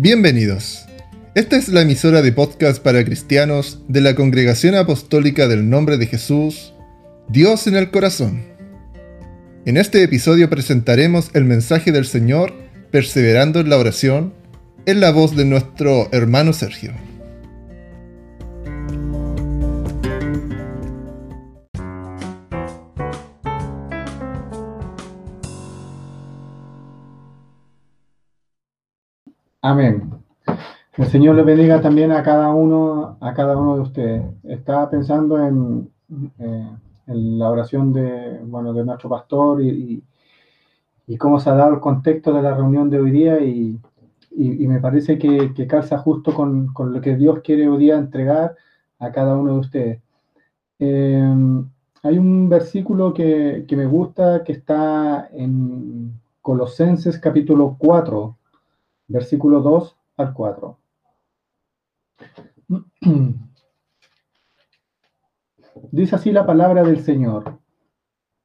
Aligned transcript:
Bienvenidos. 0.00 0.86
Esta 1.34 1.56
es 1.56 1.66
la 1.66 1.80
emisora 1.80 2.22
de 2.22 2.30
podcast 2.30 2.80
para 2.80 3.04
cristianos 3.04 3.82
de 3.88 4.00
la 4.00 4.14
Congregación 4.14 4.76
Apostólica 4.76 5.48
del 5.48 5.68
Nombre 5.68 5.98
de 5.98 6.06
Jesús, 6.06 6.72
Dios 7.28 7.66
en 7.66 7.74
el 7.74 7.90
Corazón. 7.90 8.44
En 9.66 9.76
este 9.76 10.04
episodio 10.04 10.48
presentaremos 10.48 11.30
el 11.34 11.46
mensaje 11.46 11.90
del 11.90 12.06
Señor 12.06 12.54
perseverando 12.92 13.58
en 13.58 13.70
la 13.70 13.76
oración 13.76 14.34
en 14.86 15.00
la 15.00 15.10
voz 15.10 15.34
de 15.34 15.44
nuestro 15.44 16.08
hermano 16.12 16.52
Sergio. 16.52 16.92
Amén. 29.62 30.12
El 30.96 31.06
Señor 31.08 31.34
le 31.34 31.42
bendiga 31.42 31.80
también 31.80 32.12
a 32.12 32.22
cada 32.22 32.48
uno, 32.50 33.16
a 33.20 33.34
cada 33.34 33.56
uno 33.56 33.74
de 33.74 33.80
ustedes. 33.80 34.22
Estaba 34.44 34.88
pensando 34.88 35.44
en, 35.44 35.90
eh, 36.38 36.70
la 37.06 37.50
oración 37.50 37.92
de, 37.92 38.38
bueno, 38.44 38.72
de 38.72 38.84
nuestro 38.84 39.08
pastor 39.10 39.60
y, 39.62 40.04
cómo 41.18 41.40
se 41.40 41.50
ha 41.50 41.54
dado 41.54 41.74
el 41.74 41.80
contexto 41.80 42.32
de 42.32 42.42
la 42.42 42.54
reunión 42.54 42.88
de 42.90 43.00
hoy 43.00 43.10
día 43.10 43.40
y, 43.40 43.80
me 44.30 44.80
parece 44.80 45.18
que, 45.18 45.66
calza 45.66 45.98
justo 45.98 46.32
con, 46.34 46.72
lo 46.78 47.00
que 47.00 47.16
Dios 47.16 47.40
quiere 47.42 47.68
hoy 47.68 47.78
día 47.78 47.96
entregar 47.96 48.54
a 49.00 49.10
cada 49.10 49.36
uno 49.36 49.54
de 49.54 49.58
ustedes. 49.58 50.02
Eh, 50.78 51.34
hay 52.04 52.18
un 52.18 52.48
versículo 52.48 53.12
que, 53.12 53.64
que 53.66 53.76
me 53.76 53.86
gusta 53.86 54.44
que 54.44 54.52
está 54.52 55.28
en 55.32 56.12
Colosenses 56.42 57.18
capítulo 57.18 57.76
4, 57.78 58.37
versículo 59.08 59.60
2 59.60 59.96
al 60.18 60.32
4. 60.32 60.78
Dice 65.90 66.16
así 66.16 66.32
la 66.32 66.44
palabra 66.46 66.82
del 66.82 67.00
Señor. 67.00 67.58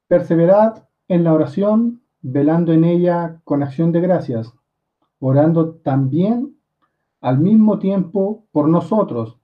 Perseverad 0.08 0.84
en 1.08 1.24
la 1.24 1.32
oración, 1.34 2.02
velando 2.22 2.72
en 2.72 2.84
ella 2.84 3.40
con 3.44 3.62
acción 3.62 3.92
de 3.92 4.00
gracias, 4.00 4.52
orando 5.18 5.74
también 5.74 6.56
al 7.20 7.38
mismo 7.38 7.78
tiempo 7.78 8.46
por 8.50 8.68
nosotros, 8.68 9.38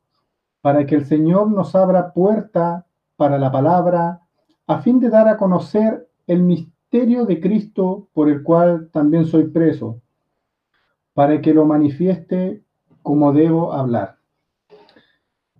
para 0.61 0.87
que 0.87 0.95
el 0.95 1.07
Señor 1.07 1.51
nos 1.51 1.75
abra 1.75 2.13
puerta 2.13 2.87
para 3.17 3.39
la 3.39 3.51
palabra, 3.51 4.23
a 4.67 4.79
fin 4.81 5.01
de 5.01 5.11
dar 5.11 5.29
a 5.29 5.37
conocer 5.37 6.09
el 6.27 6.43
misterio 6.43 7.27
de 7.27 7.41
Cristo 7.41 8.09
por 8.13 8.29
el 8.29 8.43
cual 8.43 8.89
también 8.93 9.27
soy 9.27 9.48
preso 9.48 10.01
para 11.21 11.43
que 11.43 11.53
lo 11.53 11.67
manifieste 11.67 12.63
como 13.03 13.35
debo 13.35 13.75
hablar. 13.75 14.17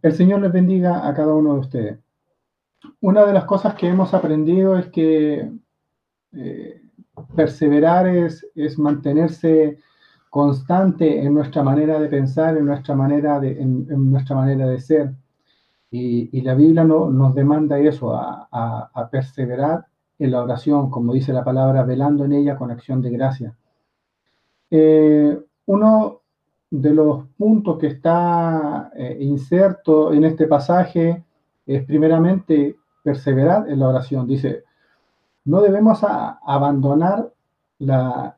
El 0.01 0.15
Señor 0.15 0.41
les 0.41 0.51
bendiga 0.51 1.07
a 1.07 1.13
cada 1.13 1.35
uno 1.35 1.53
de 1.53 1.61
ustedes. 1.61 1.99
Una 3.03 3.27
de 3.27 3.35
las 3.35 3.45
cosas 3.45 3.75
que 3.75 3.87
hemos 3.87 4.15
aprendido 4.15 4.79
es 4.79 4.87
que 4.87 5.53
eh, 6.33 6.81
perseverar 7.37 8.07
es, 8.09 8.43
mantenerse 8.79 9.77
constante 10.31 11.21
en 11.21 11.35
nuestra 11.35 11.63
manera 11.63 12.01
de 12.01 12.09
pensar, 12.09 12.57
en 12.57 12.65
nuestra 12.65 12.95
manera 12.95 13.39
de, 13.39 13.61
en, 13.61 14.11
nuestra 14.11 14.37
manera 14.37 14.67
de 14.67 14.81
ser. 14.81 15.13
Y, 15.91 16.41
la 16.41 16.55
Biblia 16.55 16.85
no, 16.85 17.11
nos 17.11 17.35
demanda 17.35 17.79
eso, 17.79 18.15
a, 18.15 19.09
perseverar 19.13 19.85
en 20.19 20.31
la 20.31 20.43
oración, 20.43 20.89
como 20.89 21.13
dice 21.13 21.35
la 21.35 21.45
palabra, 21.45 21.83
velando 21.83 22.25
en 22.25 22.33
ella 22.33 22.57
con 22.57 22.71
acción 22.71 23.03
de 23.03 23.11
gracia. 23.11 23.55
Eh, 24.71 25.39
uno 25.71 26.23
de 26.69 26.93
los 26.93 27.27
puntos 27.39 27.79
que 27.79 27.87
está 27.87 28.91
eh, 28.95 29.19
inserto 29.21 30.13
en 30.13 30.25
este 30.25 30.49
pasaje 30.49 31.25
es 31.65 31.85
primeramente 31.85 32.77
perseverar 33.05 33.71
en 33.71 33.79
la 33.79 33.89
oración. 33.89 34.27
Dice, 34.27 34.65
no 35.45 35.61
debemos 35.61 36.01
abandonar 36.03 37.33
la, 37.79 38.37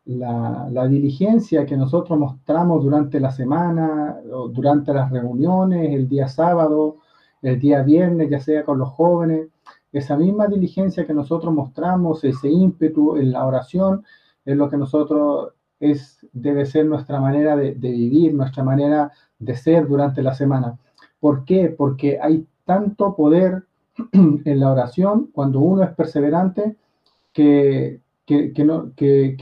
diligencia 0.91 1.65
que 1.65 1.77
nosotros 1.77 2.19
mostramos 2.19 2.85
durante 2.85 3.19
la 3.19 3.31
semana, 3.31 4.19
durante 4.51 4.93
las 4.93 5.11
reuniones, 5.11 5.95
el 5.95 6.09
día 6.09 6.29
sábado, 6.29 6.99
el 7.41 7.59
día 7.59 7.83
viernes, 7.83 8.29
ya 8.29 8.41
sea 8.41 8.63
con 8.63 8.79
los 8.79 8.91
jóvenes. 8.91 9.49
Esa 9.91 10.19
misma 10.19 10.49
diligencia 10.49 11.07
que 11.07 11.15
nosotros 11.15 11.53
mostramos, 11.53 12.25
ese 12.25 12.51
ímpetu 12.51 13.17
en 13.17 13.33
la 13.33 13.47
oración, 13.47 14.05
es 14.45 14.55
lo 14.55 14.69
que 14.69 14.77
nosotros 14.77 15.55
es, 15.83 16.25
debe 16.33 16.65
ser 16.65 16.87
nuestra 16.87 17.21
manera 17.21 17.57
de, 17.57 17.73
vivir, 17.73 18.33
nuestra 18.33 18.63
manera 18.63 19.11
de 19.39 19.57
ser 19.57 19.89
durante 19.89 20.23
la 20.23 20.33
semana. 20.33 20.79
¿Por 21.19 21.45
qué? 21.45 21.75
Porque 21.77 22.21
hay 22.23 22.47
tanto 22.65 23.17
poder 23.17 23.65
en 24.13 24.61
la 24.61 24.71
oración 24.71 25.29
cuando 25.33 25.59
uno 25.59 25.83
es 25.83 25.91
perseverante 25.91 26.77
que, 27.33 28.01
que, 28.25 28.65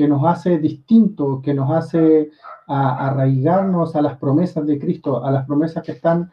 nos 0.08 0.24
hace 0.24 0.58
distinto, 0.58 1.42
que 1.42 1.52
nos 1.52 1.70
hace 1.70 2.30
arraigarnos 2.66 3.94
a 3.94 4.00
las 4.00 4.16
promesas 4.16 4.66
de 4.66 4.78
Cristo, 4.78 5.22
a 5.22 5.30
las 5.30 5.46
promesas 5.46 5.84
que 5.84 5.92
están 5.92 6.30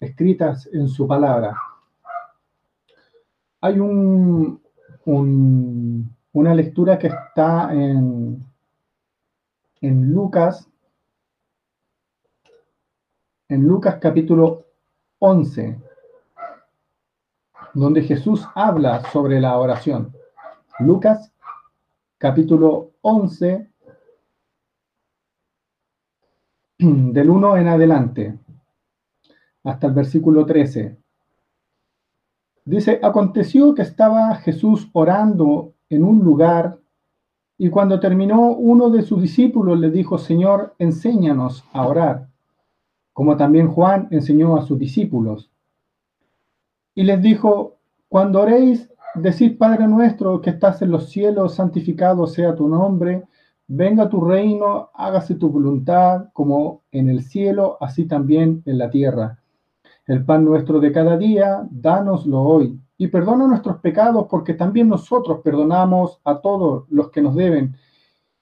escritas 0.00 0.68
en 0.72 0.88
su 0.88 1.06
palabra. 1.06 1.56
Hay 3.60 3.78
un, 3.78 4.60
una 6.32 6.54
lectura 6.54 6.98
que 6.98 7.06
está 7.06 7.72
en, 7.72 8.44
en 9.86 10.12
Lucas, 10.12 10.68
en 13.48 13.62
Lucas 13.62 13.98
capítulo 14.00 14.66
11, 15.20 15.80
donde 17.72 18.02
Jesús 18.02 18.44
habla 18.56 19.04
sobre 19.12 19.40
la 19.40 19.56
oración. 19.56 20.12
Lucas 20.80 21.32
capítulo 22.18 22.94
11, 23.02 23.70
del 26.78 27.30
1 27.30 27.56
en 27.56 27.68
adelante, 27.68 28.38
hasta 29.62 29.86
el 29.86 29.92
versículo 29.92 30.44
13. 30.44 30.98
Dice, 32.64 32.98
aconteció 33.00 33.72
que 33.72 33.82
estaba 33.82 34.34
Jesús 34.34 34.90
orando 34.92 35.74
en 35.88 36.02
un 36.02 36.24
lugar 36.24 36.80
y 37.58 37.70
cuando 37.70 38.00
terminó, 38.00 38.50
uno 38.52 38.90
de 38.90 39.02
sus 39.02 39.22
discípulos 39.22 39.78
le 39.78 39.90
dijo, 39.90 40.18
Señor, 40.18 40.74
enséñanos 40.78 41.64
a 41.72 41.86
orar, 41.86 42.28
como 43.14 43.36
también 43.36 43.68
Juan 43.68 44.08
enseñó 44.10 44.56
a 44.56 44.62
sus 44.62 44.78
discípulos. 44.78 45.50
Y 46.94 47.04
les 47.04 47.22
dijo, 47.22 47.76
cuando 48.08 48.42
oréis, 48.42 48.90
decid, 49.14 49.56
Padre 49.56 49.88
nuestro 49.88 50.40
que 50.42 50.50
estás 50.50 50.82
en 50.82 50.90
los 50.90 51.08
cielos, 51.08 51.54
santificado 51.54 52.26
sea 52.26 52.54
tu 52.54 52.68
nombre, 52.68 53.24
venga 53.66 54.08
tu 54.10 54.20
reino, 54.20 54.90
hágase 54.94 55.34
tu 55.34 55.48
voluntad, 55.48 56.28
como 56.34 56.82
en 56.92 57.08
el 57.08 57.22
cielo, 57.22 57.78
así 57.80 58.04
también 58.04 58.62
en 58.66 58.78
la 58.78 58.90
tierra. 58.90 59.38
El 60.06 60.24
pan 60.24 60.44
nuestro 60.44 60.78
de 60.78 60.92
cada 60.92 61.16
día, 61.16 61.66
dánoslo 61.68 62.40
hoy 62.40 62.80
y 62.96 63.08
perdona 63.08 63.48
nuestros 63.48 63.78
pecados 63.78 64.26
porque 64.30 64.54
también 64.54 64.88
nosotros 64.88 65.40
perdonamos 65.42 66.20
a 66.24 66.40
todos 66.40 66.84
los 66.90 67.10
que 67.10 67.20
nos 67.20 67.34
deben. 67.34 67.76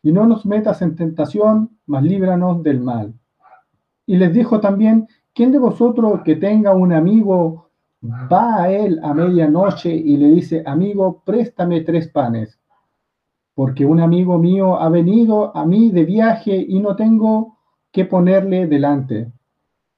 Y 0.03 0.12
no 0.12 0.26
nos 0.26 0.44
metas 0.44 0.82
en 0.82 0.94
tentación, 0.94 1.78
mas 1.86 2.03
líbranos 2.03 2.62
del 2.62 2.80
mal. 2.80 3.14
Y 4.04 4.16
les 4.16 4.34
dijo 4.34 4.60
también, 4.60 5.08
¿quién 5.32 5.53
de 5.53 5.58
vosotros 5.58 6.20
que 6.22 6.36
tenga 6.36 6.74
un 6.74 6.92
amigo 6.92 7.70
va 8.03 8.62
a 8.62 8.70
él 8.70 9.00
a 9.03 9.14
medianoche 9.14 9.94
y 9.94 10.19
le 10.19 10.28
dice, 10.28 10.62
amigo, 10.66 11.22
préstame 11.24 11.80
tres 11.80 12.08
panes? 12.08 12.60
Porque 13.54 13.86
un 13.86 14.00
amigo 14.00 14.36
mío 14.39 14.78
ha 14.78 14.91
venido 14.91 15.56
a 15.56 15.65
mí 15.65 15.91
de 15.91 16.04
viaje 16.04 16.54
y 16.68 16.78
no 16.80 16.94
tengo 16.94 17.56
que 17.91 18.04
ponerle 18.04 18.66
delante. 18.66 19.33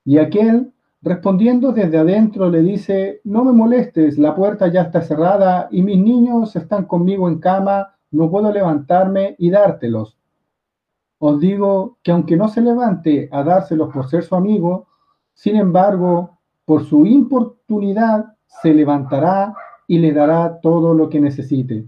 Y 0.05 0.19
aquel 0.19 0.73
Respondiendo 1.07 1.71
desde 1.71 1.99
adentro 1.99 2.51
le 2.51 2.63
dice, 2.63 3.21
no 3.23 3.45
me 3.45 3.53
molestes, 3.53 4.19
la 4.19 4.35
puerta 4.35 4.67
ya 4.67 4.83
está 4.83 5.03
cerrada 5.03 5.69
y 5.71 5.83
mis 5.83 6.03
niños 6.03 6.57
están 6.57 6.85
conmigo 6.87 7.29
en 7.29 7.39
cama, 7.39 7.95
no 8.11 8.29
puedo 8.29 8.51
levantarme 8.51 9.37
y 9.39 9.51
dártelos. 9.51 10.19
Os 11.19 11.39
digo 11.39 11.99
que 12.03 12.11
aunque 12.11 12.37
no 12.37 12.49
se 12.49 12.61
levante 12.61 13.29
a 13.31 13.45
dárselos 13.45 13.95
por 13.95 14.09
ser 14.09 14.25
su 14.25 14.35
amigo, 14.35 14.89
sin 15.33 15.55
embargo, 15.55 16.41
por 16.65 16.83
su 16.83 17.07
importunidad 17.07 18.35
se 18.49 18.75
levantará 18.75 19.55
y 19.87 20.01
le 20.01 20.13
dará 20.13 20.59
todo 20.61 20.93
lo 20.93 21.09
que 21.09 21.21
necesite. 21.21 21.87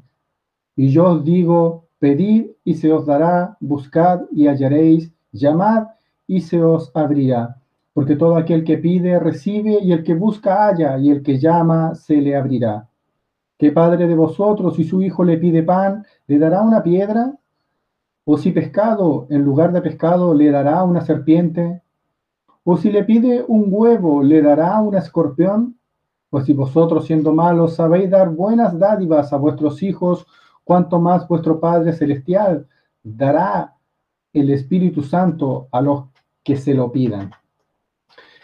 Y 0.77 0.91
yo 0.91 1.07
os 1.15 1.25
digo, 1.25 1.89
pedid 1.99 2.53
y 2.63 2.75
se 2.75 2.93
os 2.93 3.05
dará, 3.05 3.57
buscad 3.59 4.21
y 4.31 4.47
hallaréis, 4.47 5.13
llamad 5.33 5.89
y 6.29 6.43
se 6.43 6.63
os 6.63 6.93
abrirá 6.95 7.58
porque 7.99 8.15
todo 8.15 8.37
aquel 8.37 8.63
que 8.63 8.79
pide 8.79 9.19
recibe 9.19 9.81
y 9.83 9.91
el 9.91 10.05
que 10.05 10.15
busca 10.15 10.69
halla 10.69 10.97
y 10.99 11.11
el 11.11 11.21
que 11.21 11.41
llama 11.41 11.97
se 11.97 12.19
le 12.19 12.37
abrirá. 12.37 12.89
¿Qué 13.59 13.73
padre 13.73 14.07
de 14.07 14.15
vosotros 14.15 14.77
si 14.77 14.85
su 14.85 15.03
hijo 15.03 15.25
le 15.25 15.37
pide 15.37 15.65
pan, 15.65 16.07
le 16.29 16.39
dará 16.39 16.63
una 16.63 16.81
piedra? 16.85 17.35
¿O 18.25 18.39
si 18.39 18.53
pescado 18.53 19.27
en 19.31 19.43
lugar 19.43 19.73
de 19.73 19.83
pescado 19.83 20.33
le 20.33 20.49
dará 20.53 20.85
una 20.85 21.01
serpiente? 21.01 21.83
¿O 22.63 22.77
si 22.77 22.93
le 22.93 23.03
pide 23.03 23.45
un 23.49 23.65
huevo 23.69 24.23
le 24.23 24.43
dará 24.43 24.81
un 24.81 24.95
escorpión? 24.95 25.77
Pues 26.31 26.45
si 26.45 26.53
vosotros 26.53 27.05
siendo 27.05 27.35
malos 27.35 27.75
sabéis 27.75 28.11
dar 28.11 28.31
buenas 28.31 28.79
dádivas 28.79 29.33
a 29.33 29.39
vuestros 29.39 29.83
hijos, 29.83 30.25
cuanto 30.63 31.01
más 31.01 31.27
vuestro 31.27 31.59
Padre 31.59 31.93
Celestial 31.93 32.69
dará 33.03 33.75
el 34.33 34.51
Espíritu 34.51 35.03
Santo 35.03 35.67
a 35.73 35.81
los 35.81 36.05
que 36.45 36.57
se 36.57 36.75
lo 36.75 36.93
pidan. 36.93 37.33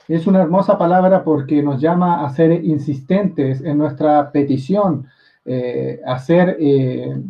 Es 0.07 0.27
una 0.27 0.43
hermosa 0.43 0.77
palabra 0.77 1.25
porque 1.25 1.63
nos 1.63 1.81
llama 1.81 2.27
a 2.27 2.31
ser 2.31 2.53
insistentes 2.65 3.63
en 3.63 3.79
nuestra 3.79 4.31
petición, 4.31 5.07
eh, 5.47 6.01
eh, 6.29 7.23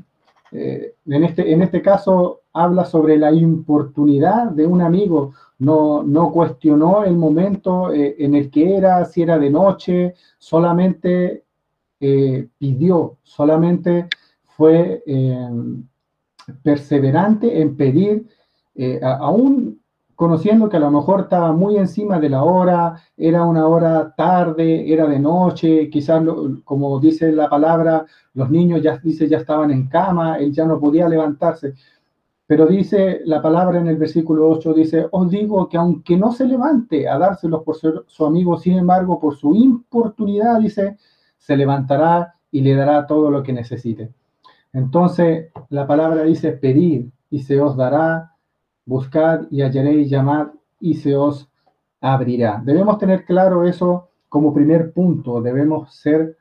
eh, 0.50 0.94
en, 1.06 1.24
este, 1.24 1.52
en 1.52 1.62
este 1.62 1.80
caso, 1.80 2.40
habla 2.52 2.84
sobre 2.84 3.16
la 3.16 3.30
importunidad 3.30 4.50
de 4.50 4.66
un 4.66 4.82
amigo, 4.82 5.34
no, 5.58 6.02
no 6.02 6.32
cuestionó 6.32 7.04
el 7.04 7.16
momento 7.16 7.92
en 7.92 8.34
el 8.34 8.50
que 8.50 8.76
era, 8.76 9.04
si 9.04 9.22
era 9.22 9.38
de 9.38 9.50
noche, 9.50 10.14
solamente 10.38 11.44
pidió, 11.98 13.18
solamente 13.22 14.08
fue 14.44 15.02
perseverante 16.62 17.60
en 17.60 17.76
pedir, 17.76 18.26
aún 19.02 19.80
conociendo 20.14 20.68
que 20.68 20.76
a 20.76 20.80
lo 20.80 20.90
mejor 20.90 21.22
estaba 21.22 21.52
muy 21.52 21.76
encima 21.76 22.18
de 22.18 22.28
la 22.28 22.42
hora, 22.42 22.94
era 23.16 23.44
una 23.44 23.66
hora 23.66 24.14
tarde, 24.16 24.92
era 24.92 25.06
de 25.06 25.18
noche, 25.18 25.88
quizás 25.90 26.22
como 26.64 27.00
dice 27.00 27.32
la 27.32 27.48
palabra, 27.48 28.04
los 28.34 28.50
niños 28.50 28.82
ya 28.82 28.98
dice 28.98 29.28
ya 29.28 29.38
estaban 29.38 29.70
en 29.70 29.88
cama, 29.88 30.38
él 30.38 30.52
ya 30.52 30.64
no 30.64 30.78
podía 30.78 31.08
levantarse. 31.08 31.74
Pero 32.46 32.66
dice 32.66 33.22
la 33.24 33.40
palabra 33.40 33.80
en 33.80 33.88
el 33.88 33.96
versículo 33.96 34.48
8, 34.50 34.74
dice, 34.74 35.06
os 35.10 35.30
digo 35.30 35.68
que 35.68 35.78
aunque 35.78 36.16
no 36.16 36.32
se 36.32 36.46
levante 36.46 37.08
a 37.08 37.18
dárselos 37.18 37.62
por 37.62 37.76
su, 37.76 38.04
su 38.06 38.26
amigo, 38.26 38.58
sin 38.58 38.78
embargo, 38.78 39.18
por 39.18 39.36
su 39.36 39.54
importunidad, 39.54 40.60
dice, 40.60 40.98
se 41.38 41.56
levantará 41.56 42.34
y 42.50 42.60
le 42.60 42.74
dará 42.74 43.06
todo 43.06 43.30
lo 43.30 43.42
que 43.42 43.52
necesite. 43.52 44.12
Entonces, 44.74 45.50
la 45.70 45.86
palabra 45.86 46.24
dice, 46.24 46.52
pedir 46.52 47.10
y 47.30 47.40
se 47.42 47.60
os 47.60 47.76
dará, 47.76 48.33
buscad 48.86 49.46
y 49.50 49.62
hallaréis, 49.62 50.10
llamad 50.10 50.48
y 50.80 50.94
se 50.94 51.16
os 51.16 51.48
abrirá. 52.00 52.60
Debemos 52.64 52.98
tener 52.98 53.24
claro 53.24 53.64
eso 53.64 54.08
como 54.28 54.52
primer 54.52 54.92
punto, 54.92 55.40
debemos 55.40 55.94
ser 55.94 56.36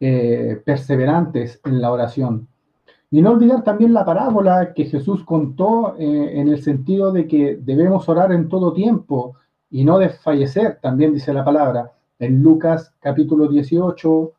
eh, 0.00 0.60
perseverantes 0.64 1.60
en 1.64 1.80
la 1.80 1.92
oración. 1.92 2.48
Y 3.10 3.20
no 3.20 3.32
olvidar 3.32 3.62
también 3.62 3.92
la 3.92 4.04
parábola 4.04 4.72
que 4.72 4.86
Jesús 4.86 5.22
contó 5.22 5.94
eh, 5.98 6.40
en 6.40 6.48
el 6.48 6.62
sentido 6.62 7.12
de 7.12 7.28
que 7.28 7.56
debemos 7.60 8.08
orar 8.08 8.32
en 8.32 8.48
todo 8.48 8.72
tiempo 8.72 9.36
y 9.70 9.84
no 9.84 9.98
desfallecer, 9.98 10.78
también 10.80 11.12
dice 11.12 11.32
la 11.32 11.44
palabra, 11.44 11.92
en 12.18 12.42
Lucas 12.42 12.94
capítulo 13.00 13.48
18, 13.48 14.32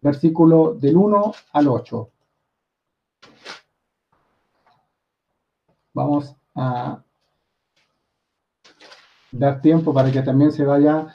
versículo 0.00 0.74
del 0.74 0.96
1 0.96 1.32
al 1.52 1.68
8. 1.68 2.10
Vamos 5.92 6.39
a 6.54 7.02
dar 9.32 9.60
tiempo 9.60 9.92
para 9.94 10.10
que 10.10 10.22
también 10.22 10.52
se 10.52 10.64
vaya, 10.64 11.08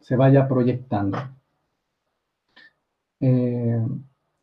se 0.00 0.16
vaya 0.16 0.48
proyectando. 0.48 1.18
Eh, 3.20 3.86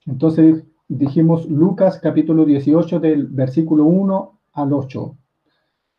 entonces 0.05 0.63
dijimos 0.87 1.45
Lucas 1.49 1.99
capítulo 1.99 2.45
18 2.45 2.99
del 2.99 3.27
versículo 3.27 3.85
1 3.85 4.39
al 4.53 4.73
8. 4.73 5.17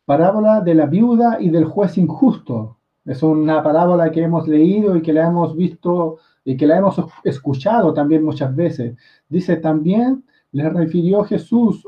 Parábola 0.05 0.61
de 0.61 0.73
la 0.73 0.87
viuda 0.87 1.37
y 1.39 1.49
del 1.49 1.65
juez 1.65 1.97
injusto. 1.97 2.77
Es 3.05 3.21
una 3.21 3.61
parábola 3.63 4.11
que 4.11 4.23
hemos 4.23 4.47
leído 4.47 4.95
y 4.95 5.01
que 5.01 5.13
la 5.13 5.27
hemos 5.27 5.55
visto 5.55 6.17
y 6.43 6.57
que 6.57 6.65
la 6.65 6.77
hemos 6.77 6.99
escuchado 7.23 7.93
también 7.93 8.23
muchas 8.23 8.55
veces. 8.55 8.97
Dice 9.27 9.57
también, 9.57 10.23
le 10.51 10.69
refirió 10.69 11.23
Jesús 11.23 11.87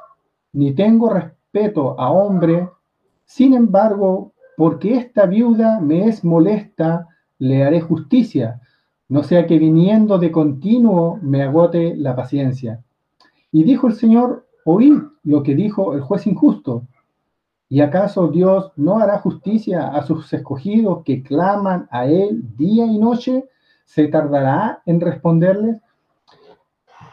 ni 0.53 0.73
tengo 0.73 1.09
respeto 1.09 1.99
a 1.99 2.11
hombre, 2.11 2.69
sin 3.25 3.53
embargo, 3.53 4.33
porque 4.57 4.95
esta 4.95 5.25
viuda 5.25 5.79
me 5.79 6.07
es 6.07 6.23
molesta, 6.23 7.07
le 7.39 7.63
haré 7.63 7.81
justicia, 7.81 8.61
no 9.09 9.23
sea 9.23 9.45
que 9.45 9.59
viniendo 9.59 10.17
de 10.17 10.31
continuo 10.31 11.19
me 11.21 11.43
agote 11.43 11.95
la 11.97 12.15
paciencia. 12.15 12.81
Y 13.51 13.63
dijo 13.63 13.87
el 13.87 13.93
Señor, 13.93 14.47
oíd 14.63 14.99
lo 15.23 15.43
que 15.43 15.55
dijo 15.55 15.93
el 15.93 16.01
juez 16.01 16.27
injusto. 16.27 16.83
¿Y 17.67 17.81
acaso 17.81 18.27
Dios 18.27 18.71
no 18.75 18.99
hará 18.99 19.19
justicia 19.19 19.89
a 19.89 20.03
sus 20.03 20.31
escogidos 20.33 21.03
que 21.03 21.23
claman 21.23 21.87
a 21.91 22.05
Él 22.05 22.43
día 22.57 22.85
y 22.85 22.97
noche? 22.97 23.45
¿Se 23.85 24.07
tardará 24.07 24.81
en 24.85 25.01
responderles? 25.01 25.77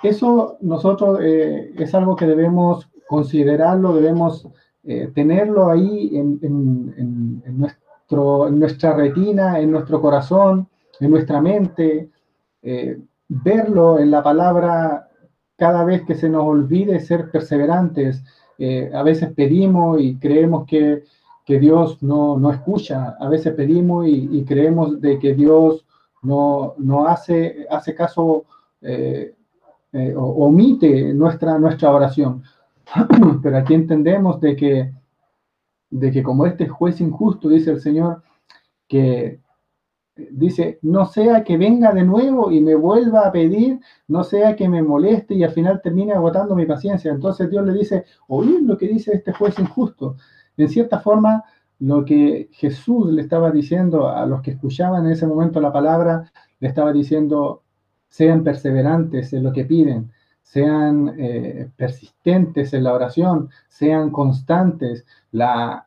Eso 0.02 0.56
nosotros 0.60 1.18
eh, 1.22 1.72
es 1.76 1.94
algo 1.94 2.14
que 2.14 2.26
debemos 2.26 2.87
considerarlo, 3.08 3.94
debemos 3.94 4.46
eh, 4.84 5.10
tenerlo 5.14 5.68
ahí 5.68 6.16
en, 6.16 7.42
nuestro, 7.58 8.48
en 8.48 8.58
nuestra 8.58 8.94
retina, 8.94 9.58
en 9.58 9.70
nuestro 9.72 10.00
corazón, 10.00 10.68
en 11.00 11.10
nuestra 11.10 11.40
mente, 11.40 12.10
eh, 12.62 12.98
verlo 13.28 13.98
en 13.98 14.10
la 14.10 14.22
palabra 14.22 15.08
cada 15.56 15.84
vez 15.84 16.02
que 16.06 16.14
se 16.14 16.28
nos 16.28 16.44
olvide 16.44 17.00
ser 17.00 17.30
perseverantes. 17.30 18.22
Eh, 18.58 18.90
a 18.94 19.02
veces 19.02 19.32
pedimos 19.34 20.00
y 20.00 20.16
creemos 20.16 20.66
que, 20.66 21.02
Dios 21.46 22.02
no, 22.02 22.50
escucha, 22.50 23.16
a 23.18 23.28
veces 23.28 23.54
pedimos 23.54 24.06
y, 24.06 24.44
creemos 24.44 25.00
de 25.00 25.18
que 25.18 25.32
Dios 25.32 25.86
no, 26.22 26.74
hace, 27.06 27.66
hace 27.70 27.94
caso 27.94 28.44
o 30.14 30.46
omite 30.46 31.14
nuestra, 31.14 31.58
nuestra 31.58 31.90
oración. 31.90 32.42
Pero 33.42 33.56
aquí 33.56 33.74
entendemos 33.74 34.40
de 34.40 34.56
que, 34.56 34.92
de 35.90 36.10
que 36.10 36.22
como 36.22 36.46
este 36.46 36.68
juez 36.68 37.00
injusto, 37.00 37.48
dice 37.48 37.70
el 37.70 37.80
Señor, 37.80 38.22
que 38.88 39.40
dice, 40.30 40.78
no 40.82 41.06
sea 41.06 41.44
que 41.44 41.56
venga 41.56 41.92
de 41.92 42.02
nuevo 42.02 42.50
y 42.50 42.60
me 42.60 42.74
vuelva 42.74 43.26
a 43.26 43.32
pedir, 43.32 43.80
no 44.08 44.24
sea 44.24 44.56
que 44.56 44.68
me 44.68 44.82
moleste 44.82 45.34
y 45.34 45.44
al 45.44 45.52
final 45.52 45.80
termine 45.82 46.12
agotando 46.12 46.56
mi 46.56 46.66
paciencia. 46.66 47.10
Entonces 47.12 47.50
Dios 47.50 47.64
le 47.64 47.72
dice, 47.72 48.04
oír 48.26 48.62
lo 48.62 48.76
que 48.76 48.88
dice 48.88 49.12
este 49.14 49.32
juez 49.32 49.58
injusto. 49.58 50.16
En 50.56 50.68
cierta 50.68 50.98
forma, 50.98 51.44
lo 51.78 52.04
que 52.04 52.48
Jesús 52.52 53.12
le 53.12 53.22
estaba 53.22 53.50
diciendo 53.50 54.08
a 54.08 54.26
los 54.26 54.42
que 54.42 54.52
escuchaban 54.52 55.06
en 55.06 55.12
ese 55.12 55.26
momento 55.26 55.60
la 55.60 55.72
palabra, 55.72 56.32
le 56.58 56.68
estaba 56.68 56.92
diciendo, 56.92 57.62
sean 58.08 58.42
perseverantes 58.42 59.32
en 59.32 59.44
lo 59.44 59.52
que 59.52 59.64
piden, 59.64 60.10
sean 60.52 61.14
eh, 61.18 61.68
persistentes 61.76 62.72
en 62.72 62.84
la 62.84 62.94
oración, 62.94 63.50
sean 63.68 64.10
constantes. 64.10 65.04
La, 65.30 65.86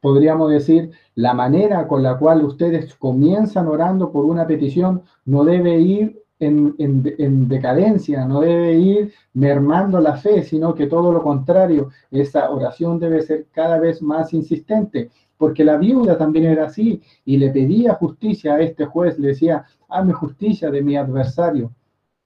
podríamos 0.00 0.50
decir, 0.50 0.90
la 1.14 1.34
manera 1.34 1.86
con 1.86 2.02
la 2.02 2.16
cual 2.16 2.44
ustedes 2.44 2.94
comienzan 2.94 3.66
orando 3.66 4.10
por 4.10 4.24
una 4.24 4.46
petición 4.46 5.02
no 5.26 5.44
debe 5.44 5.78
ir 5.78 6.22
en, 6.38 6.74
en, 6.78 7.48
decadencia, 7.48 8.24
no 8.26 8.40
debe 8.40 8.74
ir 8.74 9.12
mermando 9.34 10.00
la 10.00 10.16
fe, 10.16 10.42
sino 10.42 10.74
que 10.74 10.86
todo 10.86 11.12
lo 11.12 11.22
contrario, 11.22 11.90
esa 12.10 12.50
oración 12.50 12.98
debe 12.98 13.22
ser 13.22 13.46
cada 13.52 13.78
vez 13.78 14.00
más 14.02 14.32
insistente, 14.32 15.10
porque 15.36 15.64
la 15.64 15.76
viuda 15.76 16.16
también 16.16 16.46
era 16.46 16.66
así 16.66 17.02
y 17.24 17.36
le 17.36 17.50
pedía 17.50 17.94
justicia 17.94 18.54
a 18.54 18.60
este 18.60 18.86
juez, 18.86 19.18
le 19.18 19.28
decía, 19.28 19.64
hazme 19.88 20.12
justicia 20.14 20.70
de 20.70 20.82
mi 20.82 20.96
adversario. 20.96 21.72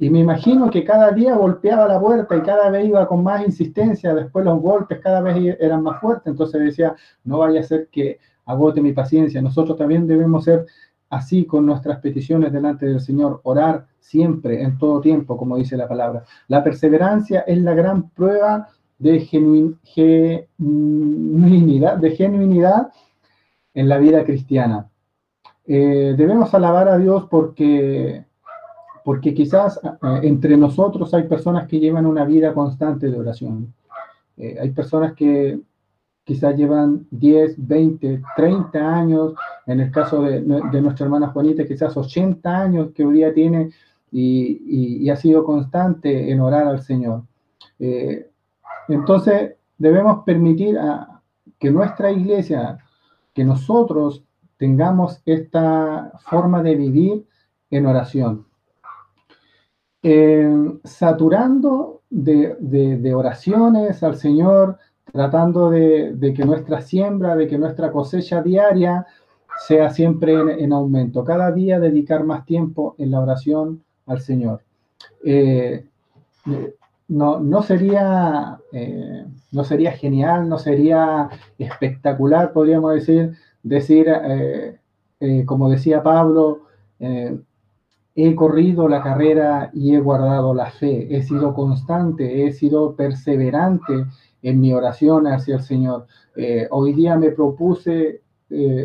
Y 0.01 0.09
me 0.09 0.21
imagino 0.21 0.71
que 0.71 0.83
cada 0.83 1.13
día 1.13 1.35
golpeaba 1.37 1.87
la 1.87 2.01
puerta 2.01 2.35
y 2.35 2.41
cada 2.41 2.71
vez 2.71 2.89
iba 2.89 3.07
con 3.07 3.23
más 3.23 3.45
insistencia, 3.45 4.15
después 4.15 4.47
los 4.47 4.59
golpes 4.59 4.99
cada 4.99 5.21
vez 5.21 5.57
eran 5.61 5.83
más 5.83 6.01
fuertes, 6.01 6.29
entonces 6.29 6.59
decía, 6.59 6.97
no 7.25 7.39
vaya 7.39 7.61
a 7.61 7.65
ser 7.65 7.89
que 7.93 8.19
agote 8.47 8.81
mi 8.81 8.93
paciencia. 8.93 9.43
Nosotros 9.43 9.77
también 9.77 10.07
debemos 10.07 10.45
ser 10.45 10.65
así 11.11 11.45
con 11.45 11.67
nuestras 11.67 12.01
peticiones 12.01 12.51
delante 12.51 12.87
del 12.87 13.01
Señor, 13.01 13.41
orar 13.43 13.89
siempre, 13.99 14.63
en 14.63 14.79
todo 14.79 15.03
tiempo, 15.03 15.37
como 15.37 15.59
dice 15.59 15.77
la 15.77 15.87
palabra. 15.87 16.25
La 16.49 16.65
perseverancia 16.65 17.41
es 17.41 17.59
la 17.59 17.75
gran 17.75 18.09
prueba 18.09 18.69
de 18.99 19.21
genuinidad, 19.21 20.47
de 21.99 22.11
genuinidad 22.13 22.91
en 23.75 23.87
la 23.87 23.99
vida 23.99 24.25
cristiana. 24.25 24.89
Eh, 25.67 26.15
debemos 26.17 26.55
alabar 26.55 26.89
a 26.89 26.97
Dios 26.97 27.27
porque, 27.31 28.25
porque 29.11 29.35
quizás 29.35 29.81
eh, 29.83 30.21
entre 30.23 30.57
nosotros 30.57 31.13
hay 31.15 31.25
personas 31.25 31.67
que 31.67 31.81
llevan 31.81 32.07
una 32.07 32.25
vida 32.25 32.55
constante 32.55 33.11
de 33.11 33.19
oración. 33.19 33.75
Eh, 34.37 34.57
hay 34.61 34.71
personas 34.71 35.15
que 35.15 35.59
quizás 36.23 36.57
llevan 36.57 37.09
10, 37.11 37.67
20, 37.67 38.23
30 38.37 38.79
años, 38.79 39.35
en 39.67 39.81
el 39.81 39.91
caso 39.91 40.23
de, 40.23 40.41
nuestra 40.43 41.07
hermana 41.07 41.27
Juanita, 41.31 41.67
quizás 41.67 41.97
80 41.97 42.57
años 42.57 42.91
que 42.95 43.05
hoy 43.05 43.15
día 43.15 43.35
tiene 43.35 43.73
y, 44.13 45.11
ha 45.11 45.17
sido 45.17 45.43
constante 45.43 46.31
en 46.31 46.39
orar 46.39 46.69
al 46.69 46.81
Señor. 46.81 47.25
entonces, 48.87 49.57
debemos 49.77 50.23
permitir 50.23 50.79
a, 50.79 51.21
que 51.59 51.73
nuestra 51.73 52.13
iglesia, 52.13 52.79
que 53.35 53.43
nosotros 53.43 54.23
tengamos 54.57 55.21
esta 55.27 56.13
forma 56.21 56.63
de 56.63 56.77
vivir 56.77 57.27
en 57.71 57.87
oración. 57.87 58.47
Eh, 60.03 60.79
saturando 60.83 62.01
de, 62.09 63.13
oraciones 63.15 64.03
al 64.03 64.17
Señor, 64.17 64.79
tratando 65.13 65.69
de, 65.71 66.33
que 66.35 66.45
nuestra 66.45 66.81
siembra, 66.81 67.37
de 67.37 67.47
que 67.47 67.59
nuestra 67.59 67.93
cosecha 67.93 68.43
diaria 68.43 69.07
sea 69.67 69.91
siempre 69.91 70.33
en, 70.33 70.73
aumento. 70.73 71.23
Cada 71.23 71.53
día 71.53 71.79
dedicar 71.79 72.25
más 72.25 72.47
tiempo 72.47 72.95
en 72.97 73.11
la 73.11 73.21
oración 73.21 73.85
al 74.07 74.21
Señor. 74.21 74.63
Eh, 75.23 75.85
no, 77.09 77.63
sería, 77.63 78.59
eh, 78.73 79.27
no 79.53 79.65
sería 79.65 79.93
genial, 79.93 80.49
no 80.49 80.59
sería 80.59 81.29
espectacular, 81.59 82.55
podríamos 82.55 82.95
decir, 82.95 83.37
decir, 83.63 84.07
como 85.45 85.69
decía 85.69 86.03
Pablo, 86.03 86.63
he 88.27 88.35
corrido 88.35 88.89
la 88.89 89.03
carrera 89.03 89.71
y 89.73 89.95
he 89.95 90.01
guardado 90.01 90.55
la 90.55 90.71
fe, 90.71 91.15
he 91.15 91.23
sido 91.23 91.55
constante, 91.55 92.47
he 92.47 92.53
sido 92.53 92.95
perseverante 92.95 94.07
en 94.43 94.61
mi 94.61 94.73
oración 94.73 95.27
hacia 95.27 95.57
el 95.57 95.63
Señor. 95.63 96.07
hoy 96.71 96.93
día 96.93 97.17
me 97.17 97.31
propuse 97.31 98.23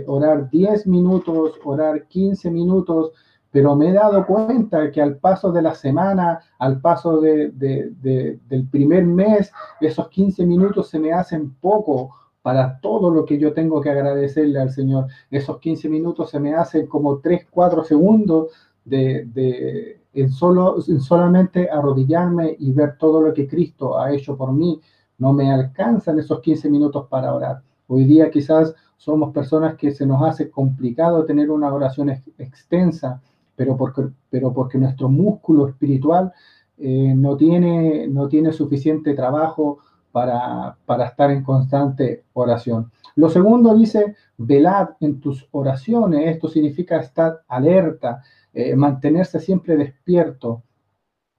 orar 0.08 0.50
10 0.50 0.88
minutos, 0.88 1.54
orar 1.64 2.08
15 2.08 2.52
minutos, 2.52 3.12
pero 3.52 3.76
me 3.76 3.90
he 3.90 3.94
dado 3.94 4.26
cuenta 4.26 4.92
que 4.92 5.02
al 5.02 5.18
paso 5.18 5.52
de 5.52 5.62
la 5.62 5.74
semana, 5.76 6.42
al 6.60 6.82
paso 6.82 7.22
del 7.22 8.68
primer 8.70 9.06
mes, 9.06 9.52
esos 9.80 10.10
15 10.10 10.46
minutos 10.46 10.90
se 10.90 11.00
me 11.00 11.14
hacen 11.14 11.56
poco 11.56 12.14
para 12.42 12.80
todo 12.80 13.10
lo 13.10 13.26
que 13.26 13.40
yo 13.40 13.54
tengo 13.54 13.82
que 13.82 13.90
agradecerle 13.90 14.60
al 14.60 14.70
Señor. 14.70 15.08
Esos 15.32 15.58
15 15.60 15.90
minutos 15.90 16.30
se 16.30 16.40
me 16.40 16.54
hacen 16.54 16.86
como 16.86 17.20
3, 17.20 17.48
4 17.50 17.84
segundos 17.86 18.52
de, 18.86 20.00
en 20.14 20.30
solo, 20.32 20.80
solamente 20.82 21.70
arrodillarme 21.70 22.56
y 22.58 22.72
ver 22.72 22.98
todo 22.98 23.22
lo 23.22 23.34
que 23.34 23.48
Cristo 23.48 24.00
ha 24.00 24.14
hecho 24.14 24.38
por 24.38 24.54
mí. 24.54 24.80
No 25.18 25.34
me 25.34 25.52
alcanzan 25.52 26.20
esos 26.20 26.40
15 26.40 26.70
minutos 26.70 27.08
para 27.10 27.34
orar. 27.34 27.62
Hoy 27.88 28.06
día 28.06 28.30
quizás 28.30 28.74
somos 28.98 29.34
personas 29.34 29.76
que 29.76 29.92
se 29.92 30.06
nos 30.06 30.24
hace 30.24 30.50
complicado 30.50 31.26
tener 31.26 31.52
una 31.52 31.74
oración 31.74 32.10
extensa, 32.38 33.22
pero 33.56 33.76
porque, 33.76 34.08
pero 34.30 34.54
porque 34.54 34.78
nuestro 34.78 35.10
músculo 35.10 35.68
espiritual 35.68 36.32
eh, 36.78 37.14
no, 37.16 37.38
tiene, 37.38 38.08
no 38.08 38.28
tiene 38.28 38.52
suficiente 38.52 39.14
trabajo 39.14 39.80
para, 40.16 40.78
estar 41.06 41.30
en 41.30 41.44
constante 41.44 42.24
oración. 42.32 42.90
Lo 43.16 43.30
segundo 43.30 43.76
dice, 43.76 44.16
velad 44.38 44.92
en 45.02 45.20
tus 45.20 45.46
oraciones. 45.52 46.28
Esto 46.28 46.48
significa 46.48 46.98
estar 46.98 47.42
alerta, 47.50 48.22
eh, 48.56 48.74
mantenerse 48.74 49.42
siempre 49.42 49.76
despierto. 49.76 50.64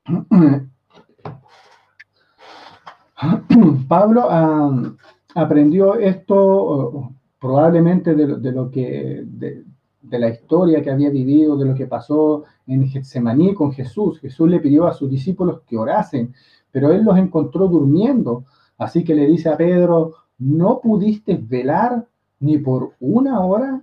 Pablo 3.88 4.26
ah, 4.28 4.92
aprendió 5.34 5.94
esto 5.94 7.14
probablemente 7.40 8.14
de, 8.14 8.52
lo 8.52 8.70
que 8.70 9.22
de, 9.24 9.64
de, 10.02 10.18
la 10.18 10.28
historia 10.28 10.82
que 10.82 10.90
había 10.90 11.08
vivido, 11.08 11.56
de 11.56 11.64
lo 11.64 11.74
que 11.74 11.86
pasó 11.86 12.44
en 12.66 12.86
Getsemaní 12.86 13.54
con 13.54 13.72
Jesús. 13.72 14.20
Jesús 14.20 14.50
le 14.50 14.60
pidió 14.60 14.86
a 14.86 14.92
sus 14.92 15.08
discípulos 15.08 15.62
que 15.66 15.78
orasen, 15.78 16.34
pero 16.70 16.92
él 16.92 17.02
los 17.02 17.16
encontró 17.16 17.66
durmiendo. 17.66 18.44
Así 18.76 19.04
que 19.04 19.14
le 19.14 19.26
dice 19.26 19.48
a 19.48 19.56
Pedro, 19.56 20.16
¿no 20.38 20.80
pudiste 20.80 21.40
velar 21.40 22.06
ni 22.40 22.58
por 22.58 22.92
una 23.00 23.40
hora? 23.40 23.82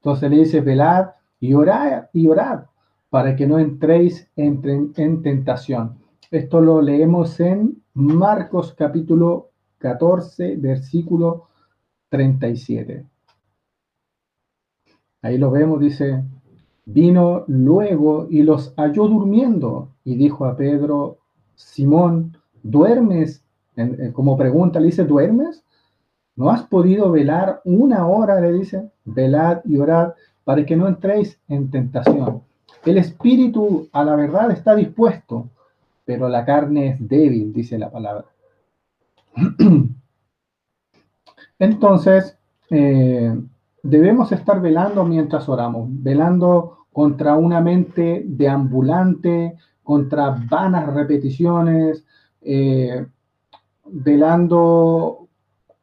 Entonces 0.00 0.30
le 0.30 0.36
dice, 0.36 0.60
velad 0.60 1.17
y 1.40 1.54
orad 1.54 2.08
y 2.12 2.26
orad 2.26 2.64
para 3.10 3.34
que 3.36 3.46
no 3.46 3.58
entréis 3.58 4.28
en, 4.36 4.92
en 4.96 5.22
tentación. 5.22 5.98
Esto 6.30 6.60
lo 6.60 6.82
leemos 6.82 7.40
en 7.40 7.82
Marcos 7.94 8.74
capítulo 8.76 9.50
14, 9.78 10.56
versículo 10.56 11.48
37. 12.10 13.04
Ahí 15.22 15.38
lo 15.38 15.50
vemos, 15.50 15.80
dice, 15.80 16.22
vino 16.84 17.44
luego 17.48 18.26
y 18.30 18.42
los 18.42 18.74
halló 18.76 19.08
durmiendo 19.08 19.90
y 20.04 20.16
dijo 20.16 20.44
a 20.44 20.56
Pedro, 20.56 21.18
Simón, 21.54 22.36
¿duermes? 22.62 23.44
como 24.12 24.36
pregunta, 24.36 24.80
le 24.80 24.86
dice, 24.86 25.04
¿duermes? 25.04 25.64
¿No 26.34 26.50
has 26.50 26.62
podido 26.64 27.10
velar 27.10 27.60
una 27.64 28.06
hora? 28.06 28.40
Le 28.40 28.52
dice, 28.52 28.90
velad 29.04 29.60
y 29.64 29.76
orad 29.76 30.14
para 30.48 30.64
que 30.64 30.76
no 30.76 30.88
entréis 30.88 31.38
en 31.46 31.70
tentación. 31.70 32.40
El 32.82 32.96
espíritu 32.96 33.90
a 33.92 34.02
la 34.02 34.16
verdad 34.16 34.50
está 34.50 34.74
dispuesto, 34.74 35.50
pero 36.06 36.26
la 36.26 36.46
carne 36.46 36.88
es 36.88 37.06
débil, 37.06 37.52
dice 37.52 37.76
la 37.76 37.90
palabra. 37.90 38.24
Entonces, 41.58 42.38
eh, 42.70 43.38
debemos 43.82 44.32
estar 44.32 44.62
velando 44.62 45.04
mientras 45.04 45.46
oramos, 45.50 45.86
velando 45.90 46.86
contra 46.94 47.34
una 47.34 47.60
mente 47.60 48.22
deambulante, 48.24 49.54
contra 49.82 50.30
vanas 50.48 50.94
repeticiones, 50.94 52.06
eh, 52.40 53.04
velando 53.84 55.27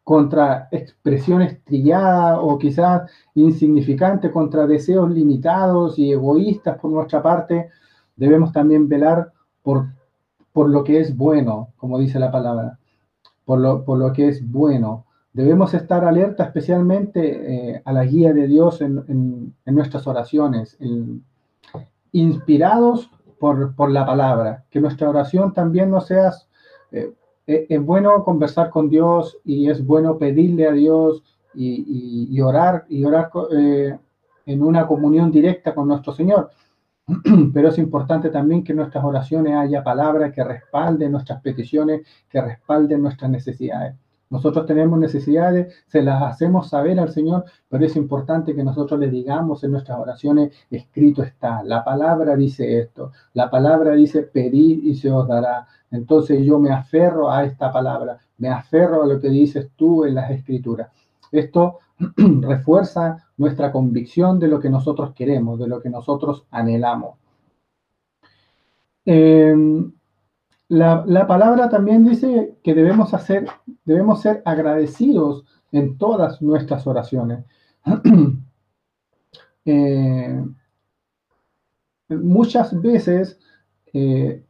contra 0.05 0.67
expresiones 0.69 1.63
trilladas 1.63 2.37
o 2.39 2.59
quizás 2.59 3.09
insignificantes, 3.33 4.31
contra 4.31 4.67
deseos 4.67 5.09
limitados 5.09 5.97
y 5.97 6.11
egoístas 6.11 6.77
por 6.77 6.91
nuestra 6.91 7.23
parte, 7.23 7.69
debemos 8.15 8.51
también 8.51 8.87
velar 8.87 9.33
por, 9.63 9.87
por 10.53 10.69
lo 10.69 10.83
que 10.83 10.99
es 10.99 11.17
bueno, 11.17 11.69
como 11.75 11.97
dice 11.97 12.19
la 12.19 12.31
palabra, 12.31 12.77
por 13.45 13.59
lo, 13.59 13.83
por 13.83 13.97
lo 13.97 14.13
que 14.13 14.27
es 14.27 14.47
bueno. 14.47 15.05
Debemos 15.33 15.73
estar 15.73 16.05
alerta 16.05 16.43
especialmente 16.43 17.71
eh, 17.71 17.81
a 17.83 17.91
la 17.91 18.05
guía 18.05 18.31
de 18.31 18.47
Dios 18.47 18.81
en, 18.81 19.03
en, 19.65 19.75
nuestras 19.75 20.05
oraciones, 20.05 20.77
inspirados 22.11 23.09
por, 23.39 23.75
por, 23.75 23.89
la 23.89 24.05
palabra, 24.05 24.65
que 24.69 24.79
nuestra 24.79 25.09
oración 25.09 25.51
también 25.51 25.89
no 25.89 25.99
sea 25.99 26.31
eh, 26.91 27.11
es 27.47 27.81
bueno 27.81 28.23
conversar 28.23 28.69
con 28.69 28.89
Dios 28.89 29.37
y 29.43 29.69
es 29.69 29.85
bueno 29.85 30.17
pedirle 30.17 30.67
a 30.67 30.71
Dios 30.71 31.23
y, 31.53 32.39
orar 32.41 32.85
y 32.89 33.03
orar 33.05 33.29
eh, 33.51 33.97
en 34.45 34.63
una 34.63 34.85
comunión 34.87 35.31
directa 35.31 35.73
con 35.73 35.87
nuestro 35.87 36.13
Señor. 36.13 36.49
Pero 37.53 37.69
es 37.69 37.77
importante 37.77 38.29
también 38.29 38.63
que 38.63 38.71
en 38.71 38.79
nuestras 38.79 39.03
oraciones 39.03 39.55
haya 39.55 39.83
palabras 39.83 40.33
que 40.33 40.43
respalden 40.43 41.11
nuestras 41.11 41.41
peticiones, 41.41 42.01
que 42.29 42.41
respalden 42.41 43.01
nuestras 43.01 43.29
necesidades. 43.29 43.95
Nosotros 44.29 44.65
tenemos 44.65 44.97
necesidades, 44.99 45.73
se 45.87 46.01
las 46.01 46.21
hacemos 46.23 46.69
saber 46.69 46.99
al 46.99 47.11
Señor, 47.11 47.45
pero 47.69 47.85
es 47.85 47.95
importante 47.95 48.55
que 48.55 48.63
nosotros 48.63 48.99
le 48.99 49.09
digamos 49.09 49.63
en 49.63 49.71
nuestras 49.71 49.99
oraciones, 49.99 50.53
escrito 50.69 51.23
está, 51.23 51.63
la 51.63 51.83
palabra 51.83 52.35
dice 52.35 52.79
esto, 52.79 53.11
la 53.33 53.49
palabra 53.49 53.93
dice 53.93 54.23
pedir 54.23 54.83
y 54.83 54.95
se 54.95 55.11
os 55.11 55.27
dará. 55.27 55.67
Entonces 55.91 56.43
yo 56.43 56.59
me 56.59 56.71
aferro 56.71 57.31
a 57.31 57.45
esta 57.45 57.71
palabra, 57.71 58.17
me 58.37 58.49
aferro 58.49 59.03
a 59.03 59.07
lo 59.07 59.19
que 59.19 59.29
dices 59.29 59.69
tú 59.75 60.05
en 60.05 60.15
las 60.15 60.31
escrituras. 60.31 60.89
Esto 61.31 61.79
refuerza 62.41 63.25
nuestra 63.37 63.71
convicción 63.71 64.39
de 64.39 64.47
lo 64.47 64.59
que 64.59 64.69
nosotros 64.69 65.13
queremos, 65.13 65.59
de 65.59 65.67
lo 65.67 65.81
que 65.81 65.89
nosotros 65.89 66.45
anhelamos. 66.51 67.17
Em, 69.05 69.91
la, 70.67 71.27
palabra 71.27 71.69
también 71.69 72.05
dice 72.05 72.57
que 72.63 72.73
debemos, 72.73 73.13
hacer, 73.13 73.47
debemos 73.85 74.21
ser 74.21 74.41
agradecidos 74.45 75.45
en 75.71 75.97
todas 75.97 76.41
nuestras 76.41 76.85
oraciones. 76.87 77.43
Eh, 79.67 80.45
muchas 82.09 82.79
veces 82.79 83.39
eh, 83.93 84.45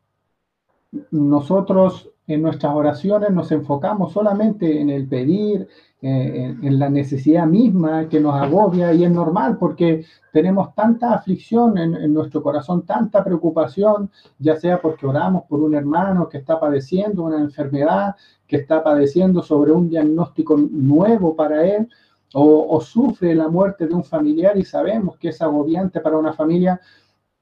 nosotros 1.10 2.12
en 2.27 2.41
nuestras 2.41 2.75
oraciones 2.75 3.31
nos 3.31 3.50
enfocamos 3.53 4.12
solamente 4.12 4.81
en 4.81 4.89
el 4.89 5.07
pedir, 5.07 5.69
eh, 6.07 6.55
en, 6.62 6.77
la 6.77 6.88
necesidad 6.88 7.47
misma 7.47 8.07
que 8.07 8.19
nos 8.19 8.35
agobia 8.35 8.93
y 8.93 9.03
es 9.03 9.09
normal 9.09 9.57
porque 9.57 10.05
tenemos 10.31 10.75
tanta 10.75 11.15
aflicción 11.15 11.79
en, 11.79 12.13
nuestro 12.13 12.43
corazón, 12.43 12.85
tanta 12.85 13.24
preocupación, 13.24 14.12
ya 14.38 14.55
sea 14.55 14.79
porque 14.79 15.07
oramos 15.07 15.45
por 15.45 15.62
un 15.62 15.74
hermano 15.74 16.29
que 16.29 16.38
está 16.38 16.59
padeciendo 16.59 17.24
una 17.24 17.39
enfermedad, 17.39 18.15
que 18.45 18.57
está 18.57 18.83
padeciendo 18.83 19.41
sobre 19.41 19.71
un 19.71 19.89
diagnóstico 19.89 20.55
nuevo 20.55 21.35
para 21.35 21.65
él, 21.65 21.89
o, 22.35 22.67
o 22.69 22.81
sufre 22.81 23.33
la 23.33 23.47
muerte 23.47 23.88
de 23.88 23.95
un 23.95 24.03
familiar 24.03 24.55
y 24.57 24.63
sabemos 24.63 25.17
que 25.17 25.29
es 25.29 25.41
agobiante 25.41 26.01
para 26.01 26.19
una 26.19 26.33
familia, 26.33 26.79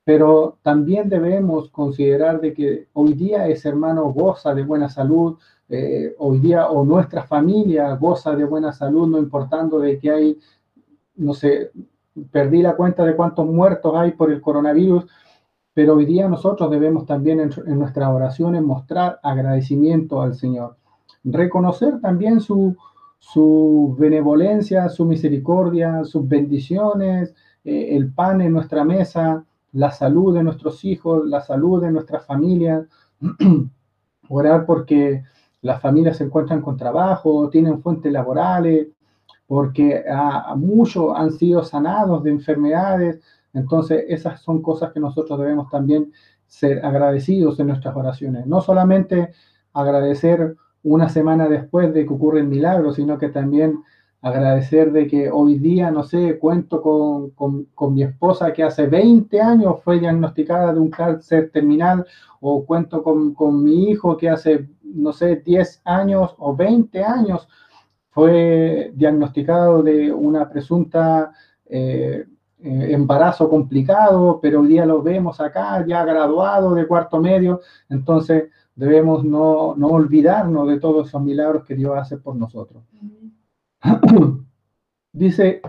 pero 0.06 0.58
también 0.62 1.10
debemos 1.10 1.70
considerar 1.70 2.40
de 2.40 2.54
que 2.54 2.88
hoy 2.94 3.14
día 3.14 3.46
ese 3.46 3.68
hermano 3.68 4.06
goza 4.14 4.56
de 4.56 4.64
buena 4.64 4.88
salud, 4.88 5.38
eh, 5.76 6.14
hoy 6.20 6.38
día 6.38 6.68
o 6.68 6.86
nuestra 6.86 7.24
familia 7.24 7.96
goza 7.96 8.36
de 8.36 8.46
buena 8.46 8.72
salud, 8.72 9.08
no 9.08 9.18
importando 9.18 9.80
de 9.80 9.98
que 9.98 10.12
hay, 10.12 10.40
no 11.16 11.34
sé, 11.34 11.72
perdí 12.30 12.62
la 12.62 12.76
cuenta 12.76 13.04
de 13.04 13.16
cuántos 13.16 13.48
muertos 13.48 13.92
hay 13.96 14.12
por 14.12 14.32
el 14.32 14.40
coronavirus, 14.40 15.08
pero 15.74 15.96
hoy 15.96 16.06
día 16.06 16.30
nosotros 16.30 16.70
debemos 16.70 17.08
también 17.08 17.40
en, 17.40 17.80
nuestras 17.80 18.08
oraciones 18.10 18.62
mostrar 18.62 19.20
agradecimiento 19.24 20.22
al 20.22 20.36
Señor, 20.36 20.78
reconocer 21.24 22.00
también 22.00 22.40
su, 22.40 22.78
su 23.18 23.96
benevolencia, 23.98 24.90
su 24.90 25.06
misericordia, 25.06 26.04
sus 26.04 26.28
bendiciones, 26.28 27.34
eh, 27.64 27.96
el 27.96 28.14
pan 28.14 28.42
en 28.42 28.54
nuestra 28.54 28.84
mesa, 28.84 29.44
la 29.72 29.90
salud 29.90 30.36
de 30.36 30.44
nuestros 30.44 30.86
hijos, 30.86 31.26
la 31.26 31.42
salud 31.42 31.82
de 31.82 31.90
nuestras 31.90 32.24
familias, 32.28 32.86
orar 34.30 34.68
porque 34.68 35.24
las 35.64 35.82
familias 35.82 36.18
se 36.18 36.26
encuentran 36.26 36.62
con 36.62 36.78
trabajo, 36.78 37.50
tienen 37.50 37.82
fuentes 37.82 38.12
laborales, 38.12 38.90
porque 39.48 40.04
a, 40.10 40.54
muchos 40.56 41.14
han 41.16 41.32
sido 41.32 41.64
sanados 41.64 42.24
de 42.24 42.32
enfermedades. 42.32 43.22
Entonces, 43.54 44.06
esas 44.10 44.42
son 44.42 44.62
cosas 44.62 44.92
que 44.92 45.00
nosotros 45.00 45.40
debemos 45.40 45.70
también 45.70 46.12
ser 46.46 46.86
agradecidos 46.86 47.60
en 47.60 47.68
nuestras 47.68 47.96
oraciones. 47.96 48.46
No 48.46 48.62
solamente 48.62 49.32
agradecer 49.74 50.56
una 50.84 51.08
semana 51.08 51.48
después 51.48 51.94
de 51.94 52.06
que 52.06 52.14
ocurre 52.14 52.42
el 52.42 52.48
milagro, 52.48 52.94
sino 52.94 53.18
que 53.18 53.30
también 53.30 53.84
agradecer 54.24 54.92
de 54.94 55.06
que 55.08 55.30
hoy 55.30 55.60
día, 55.60 55.92
no 55.92 56.04
sé, 56.04 56.40
cuento 56.40 56.82
con, 56.82 57.32
con, 57.32 57.66
con, 57.76 57.94
mi 57.94 58.04
esposa 58.04 58.54
que 58.54 58.64
hace 58.64 58.88
20 58.88 59.42
años 59.42 59.76
fue 59.84 60.00
diagnosticada 60.00 60.74
de 60.74 60.80
un 60.80 60.90
cáncer 60.90 61.52
terminal, 61.52 62.06
o 62.40 62.66
cuento 62.66 63.04
con, 63.04 63.34
con, 63.34 63.62
mi 63.64 63.90
hijo 63.90 64.16
que 64.16 64.30
hace, 64.30 64.68
no 64.94 65.14
sé, 65.14 65.38
10 65.38 65.82
años 65.86 66.36
o 66.38 66.56
20 66.56 67.04
años 67.04 67.48
fue 68.10 68.92
diagnosticado 68.96 69.82
de 69.84 70.12
una 70.12 70.50
presunta 70.50 71.32
eh, 71.66 72.26
eh, 72.60 72.88
embarazo 72.92 73.50
complicado, 73.50 74.40
pero 74.42 74.62
hoy 74.62 74.68
día 74.70 74.86
lo 74.86 75.02
vemos 75.02 75.42
acá, 75.42 75.86
ya 75.86 76.06
graduado 76.06 76.74
de 76.76 76.88
cuarto 76.88 77.20
medio, 77.20 77.62
entonces 77.90 78.50
debemos 78.76 79.24
no, 79.24 79.76
no 79.76 79.88
olvidarnos 79.88 80.68
de 80.68 80.80
todos 80.80 81.08
esos 81.08 81.22
milagros 81.22 81.64
que 81.66 81.76
Dios 81.76 81.98
hace 81.98 82.18
por 82.18 82.36
nosotros. 82.36 82.84
dice 85.12 85.62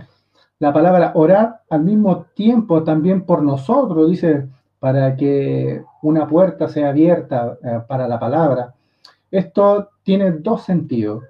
la 0.58 0.72
palabra 0.72 1.12
orar 1.14 1.62
al 1.68 1.82
mismo 1.82 2.26
tiempo 2.34 2.84
también 2.84 3.26
por 3.26 3.42
nosotros, 3.42 4.08
dice, 4.08 4.48
para 4.78 5.16
que 5.16 5.82
una 6.02 6.26
puerta 6.26 6.68
sea 6.68 6.90
abierta 6.90 7.58
eh, 7.62 7.80
para 7.88 8.06
la 8.06 8.18
palabra. 8.18 8.74
Esto 9.34 9.88
tiene 10.04 10.30
dos 10.30 10.62
sentidos, 10.62 11.24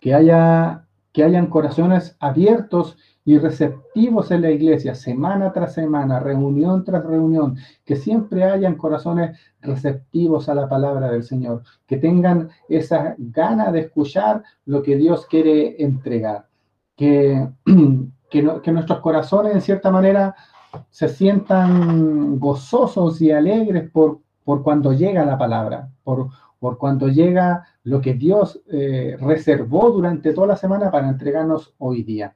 que, 0.00 0.14
haya, 0.14 0.84
que 1.12 1.22
hayan 1.22 1.46
corazones 1.46 2.16
abiertos 2.18 2.96
y 3.24 3.38
receptivos 3.38 4.32
en 4.32 4.42
la 4.42 4.50
iglesia, 4.50 4.96
semana 4.96 5.52
tras 5.52 5.74
semana, 5.74 6.18
reunión 6.18 6.82
tras 6.82 7.04
reunión, 7.04 7.56
que 7.84 7.94
siempre 7.94 8.42
hayan 8.42 8.74
corazones 8.74 9.38
receptivos 9.60 10.48
a 10.48 10.56
la 10.56 10.68
palabra 10.68 11.12
del 11.12 11.22
Señor, 11.22 11.62
que 11.86 11.98
tengan 11.98 12.50
esa 12.68 13.14
gana 13.16 13.70
de 13.70 13.78
escuchar 13.82 14.42
lo 14.64 14.82
que 14.82 14.96
Dios 14.96 15.24
quiere 15.26 15.80
entregar, 15.80 16.48
que, 16.96 17.48
que, 18.28 18.72
nuestros 18.72 18.98
corazones 18.98 19.54
en 19.54 19.60
cierta 19.60 19.92
manera 19.92 20.34
se 20.90 21.06
sientan 21.06 22.40
gozosos 22.40 23.20
y 23.22 23.30
alegres 23.30 23.88
por, 23.88 24.18
por 24.42 24.64
cuando 24.64 24.92
llega 24.92 25.24
la 25.24 25.38
palabra, 25.38 25.90
por, 26.02 26.30
por 26.58 26.78
cuando 26.78 27.08
llega 27.08 27.66
lo 27.84 28.00
que 28.00 28.14
Dios 28.14 28.60
eh, 28.70 29.16
reservó 29.20 29.90
durante 29.90 30.32
toda 30.32 30.48
la 30.48 30.56
semana 30.56 30.90
para 30.90 31.08
entregarnos 31.08 31.74
hoy 31.78 32.02
día. 32.02 32.34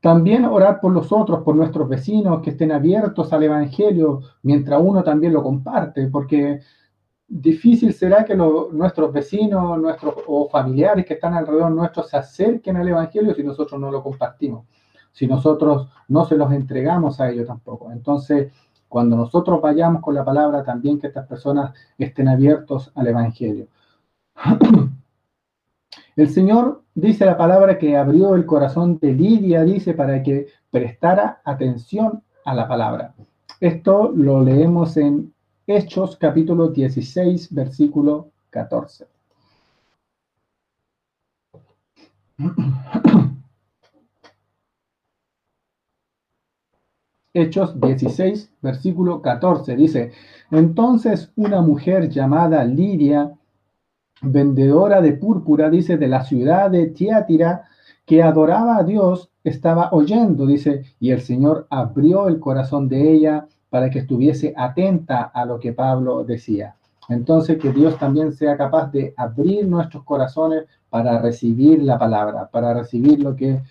También 0.00 0.46
orar 0.46 0.80
por 0.80 0.92
los 0.92 1.12
otros, 1.12 1.42
por 1.42 1.54
nuestros 1.54 1.86
vecinos, 1.86 2.40
que 2.40 2.50
estén 2.50 2.72
abiertos 2.72 3.32
al 3.34 3.42
Evangelio, 3.42 4.20
mientras 4.42 4.80
uno 4.82 5.02
también 5.02 5.34
lo 5.34 5.42
comparte, 5.42 6.06
porque 6.08 6.60
difícil 7.28 7.92
será 7.92 8.24
que 8.24 8.34
nuestros 8.34 9.12
vecinos 9.12 9.78
nuestros, 9.78 10.14
o 10.26 10.48
familiares 10.48 11.04
que 11.04 11.14
están 11.14 11.34
alrededor 11.34 11.70
nuestro 11.70 12.02
se 12.02 12.16
acerquen 12.16 12.76
al 12.76 12.88
Evangelio 12.88 13.34
si 13.34 13.44
nosotros 13.44 13.78
no 13.78 13.90
lo 13.90 14.02
compartimos, 14.02 14.66
si 15.12 15.26
nosotros 15.26 15.88
no 16.08 16.24
se 16.24 16.36
los 16.36 16.50
entregamos 16.50 17.20
a 17.20 17.30
ellos 17.30 17.46
tampoco. 17.46 17.92
Entonces, 17.92 18.50
cuando 18.90 19.16
nosotros 19.16 19.62
vayamos 19.62 20.02
con 20.02 20.16
la 20.16 20.24
palabra, 20.24 20.64
también 20.64 20.98
que 20.98 21.06
estas 21.06 21.26
personas 21.28 21.72
estén 21.96 22.26
abiertos 22.26 22.90
al 22.96 23.06
Evangelio. 23.06 23.68
El 26.16 26.28
Señor 26.28 26.82
dice 26.92 27.24
la 27.24 27.38
palabra 27.38 27.78
que 27.78 27.96
abrió 27.96 28.34
el 28.34 28.44
corazón 28.44 28.98
de 28.98 29.12
Lidia, 29.12 29.62
dice, 29.62 29.94
para 29.94 30.20
que 30.24 30.48
prestara 30.70 31.40
atención 31.44 32.24
a 32.44 32.52
la 32.52 32.66
palabra. 32.66 33.14
Esto 33.60 34.10
lo 34.12 34.42
leemos 34.42 34.96
en 34.96 35.32
Hechos 35.68 36.16
capítulo 36.16 36.68
16, 36.68 37.54
versículo 37.54 38.32
14. 38.50 39.06
Hechos 47.32 47.80
16, 47.80 48.50
versículo 48.60 49.22
14 49.22 49.76
dice, 49.76 50.10
entonces 50.50 51.32
una 51.36 51.60
mujer 51.60 52.08
llamada 52.08 52.64
Lidia, 52.64 53.32
vendedora 54.20 55.00
de 55.00 55.12
púrpura, 55.12 55.70
dice, 55.70 55.96
de 55.96 56.08
la 56.08 56.24
ciudad 56.24 56.70
de 56.70 56.88
Tiátira, 56.88 57.68
que 58.04 58.22
adoraba 58.22 58.78
a 58.78 58.82
Dios, 58.82 59.30
estaba 59.44 59.90
oyendo, 59.92 60.44
dice, 60.44 60.82
y 60.98 61.12
el 61.12 61.20
Señor 61.20 61.68
abrió 61.70 62.26
el 62.26 62.40
corazón 62.40 62.88
de 62.88 63.12
ella 63.12 63.46
para 63.68 63.90
que 63.90 64.00
estuviese 64.00 64.52
atenta 64.56 65.22
a 65.22 65.44
lo 65.44 65.60
que 65.60 65.72
Pablo 65.72 66.24
decía. 66.24 66.74
Entonces, 67.08 67.58
que 67.58 67.72
Dios 67.72 67.96
también 67.98 68.32
sea 68.32 68.56
capaz 68.56 68.90
de 68.90 69.14
abrir 69.16 69.68
nuestros 69.68 70.02
corazones 70.02 70.64
para 70.90 71.20
recibir 71.20 71.82
la 71.82 71.98
palabra, 71.98 72.48
para 72.50 72.74
recibir 72.74 73.20
lo 73.20 73.36
que 73.36 73.62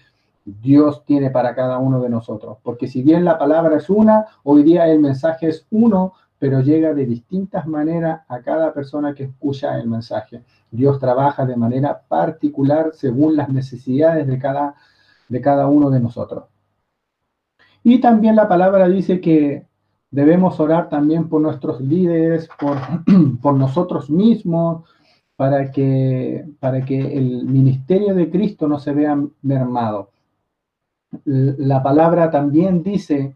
Dios 0.45 1.03
tiene 1.05 1.29
para 1.29 1.55
cada 1.55 1.77
uno 1.77 2.01
de 2.01 2.09
nosotros. 2.09 2.57
Porque 2.63 2.87
si 2.87 3.01
bien 3.01 3.25
la 3.25 3.37
palabra 3.37 3.77
es 3.77 3.89
una, 3.89 4.25
hoy 4.43 4.63
día 4.63 4.87
el 4.87 4.99
mensaje 4.99 5.47
es 5.47 5.67
uno, 5.69 6.13
pero 6.39 6.61
llega 6.61 6.93
de 6.93 7.05
distintas 7.05 7.67
maneras 7.67 8.21
a 8.27 8.41
cada 8.41 8.73
persona 8.73 9.13
que 9.13 9.23
escucha 9.25 9.77
el 9.77 9.87
mensaje. 9.87 10.43
Dios 10.71 10.99
trabaja 10.99 11.45
de 11.45 11.57
manera 11.57 12.01
particular 12.07 12.91
según 12.93 13.35
las 13.35 13.49
necesidades 13.49 14.25
de 14.27 14.39
cada, 14.39 14.75
de 15.27 15.41
cada 15.41 15.67
uno 15.67 15.89
de 15.89 15.99
nosotros. 15.99 16.45
Y 17.83 17.99
también 17.99 18.35
la 18.35 18.47
palabra 18.47 18.87
dice 18.87 19.19
que 19.19 19.65
debemos 20.11 20.59
orar 20.59 20.89
también 20.89 21.29
por 21.29 21.41
nuestros 21.41 21.81
líderes, 21.81 22.49
por, 22.59 22.77
por 23.41 23.55
nosotros 23.55 24.09
mismos, 24.09 24.83
para 25.35 25.71
que, 25.71 26.45
para 26.59 26.83
que 26.83 27.17
el 27.17 27.45
ministerio 27.45 28.13
de 28.13 28.29
Cristo 28.29 28.67
no 28.67 28.77
se 28.77 28.93
vea 28.93 29.17
mermado. 29.41 30.09
La 31.25 31.81
palabra 31.81 32.29
también 32.29 32.83
dice 32.83 33.35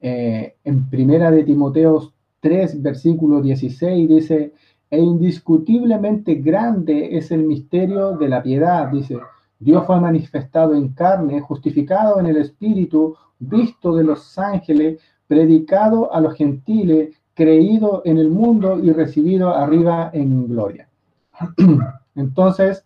eh, 0.00 0.56
en 0.62 0.90
Primera 0.90 1.30
de 1.30 1.44
Timoteo 1.44 2.12
3, 2.40 2.82
versículo 2.82 3.40
16, 3.40 4.08
dice, 4.08 4.52
e 4.90 4.98
indiscutiblemente 4.98 6.34
grande 6.36 7.16
es 7.16 7.30
el 7.30 7.44
misterio 7.44 8.16
de 8.16 8.28
la 8.28 8.42
piedad, 8.42 8.90
dice, 8.90 9.18
Dios 9.58 9.86
fue 9.86 9.98
manifestado 9.98 10.74
en 10.74 10.90
carne, 10.90 11.40
justificado 11.40 12.20
en 12.20 12.26
el 12.26 12.36
Espíritu, 12.36 13.16
visto 13.38 13.96
de 13.96 14.04
los 14.04 14.38
ángeles, 14.38 15.00
predicado 15.26 16.12
a 16.12 16.20
los 16.20 16.34
gentiles, 16.34 17.16
creído 17.32 18.02
en 18.04 18.18
el 18.18 18.30
mundo 18.30 18.78
y 18.78 18.92
recibido 18.92 19.54
arriba 19.54 20.10
en 20.12 20.46
gloria. 20.46 20.88
Entonces, 22.14 22.84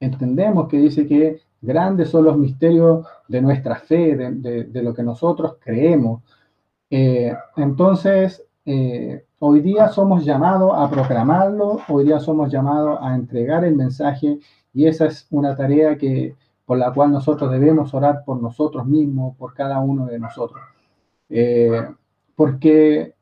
entendemos 0.00 0.68
que 0.68 0.78
dice 0.78 1.06
que 1.06 1.40
grandes 1.60 2.10
son 2.10 2.24
los 2.24 2.36
misterios 2.36 3.06
de 3.26 3.40
nuestra 3.40 3.76
fe, 3.76 4.16
de, 4.16 4.82
lo 4.82 4.94
que 4.94 5.02
nosotros 5.02 5.56
creemos. 5.60 6.22
Eh, 6.90 7.34
entonces, 7.56 8.44
eh, 8.64 9.24
hoy 9.38 9.60
día 9.60 9.88
somos 9.88 10.24
llamados 10.24 10.72
a 10.74 10.88
proclamarlo, 10.90 11.80
hoy 11.88 12.04
día 12.04 12.20
somos 12.20 12.50
llamados 12.50 12.98
a 13.02 13.14
entregar 13.14 13.64
el 13.64 13.74
mensaje 13.76 14.38
y 14.72 14.86
esa 14.86 15.06
es 15.06 15.26
una 15.30 15.54
tarea 15.56 15.96
que, 15.96 16.34
por 16.64 16.78
la 16.78 16.92
cual 16.92 17.12
nosotros 17.12 17.50
debemos 17.50 17.92
orar 17.94 18.24
por 18.24 18.40
nosotros 18.40 18.86
mismos, 18.86 19.36
por 19.36 19.54
cada 19.54 19.80
uno 19.80 20.06
de 20.06 20.18
nosotros. 20.18 20.62
Eh, 21.30 21.82
porque 22.34 23.14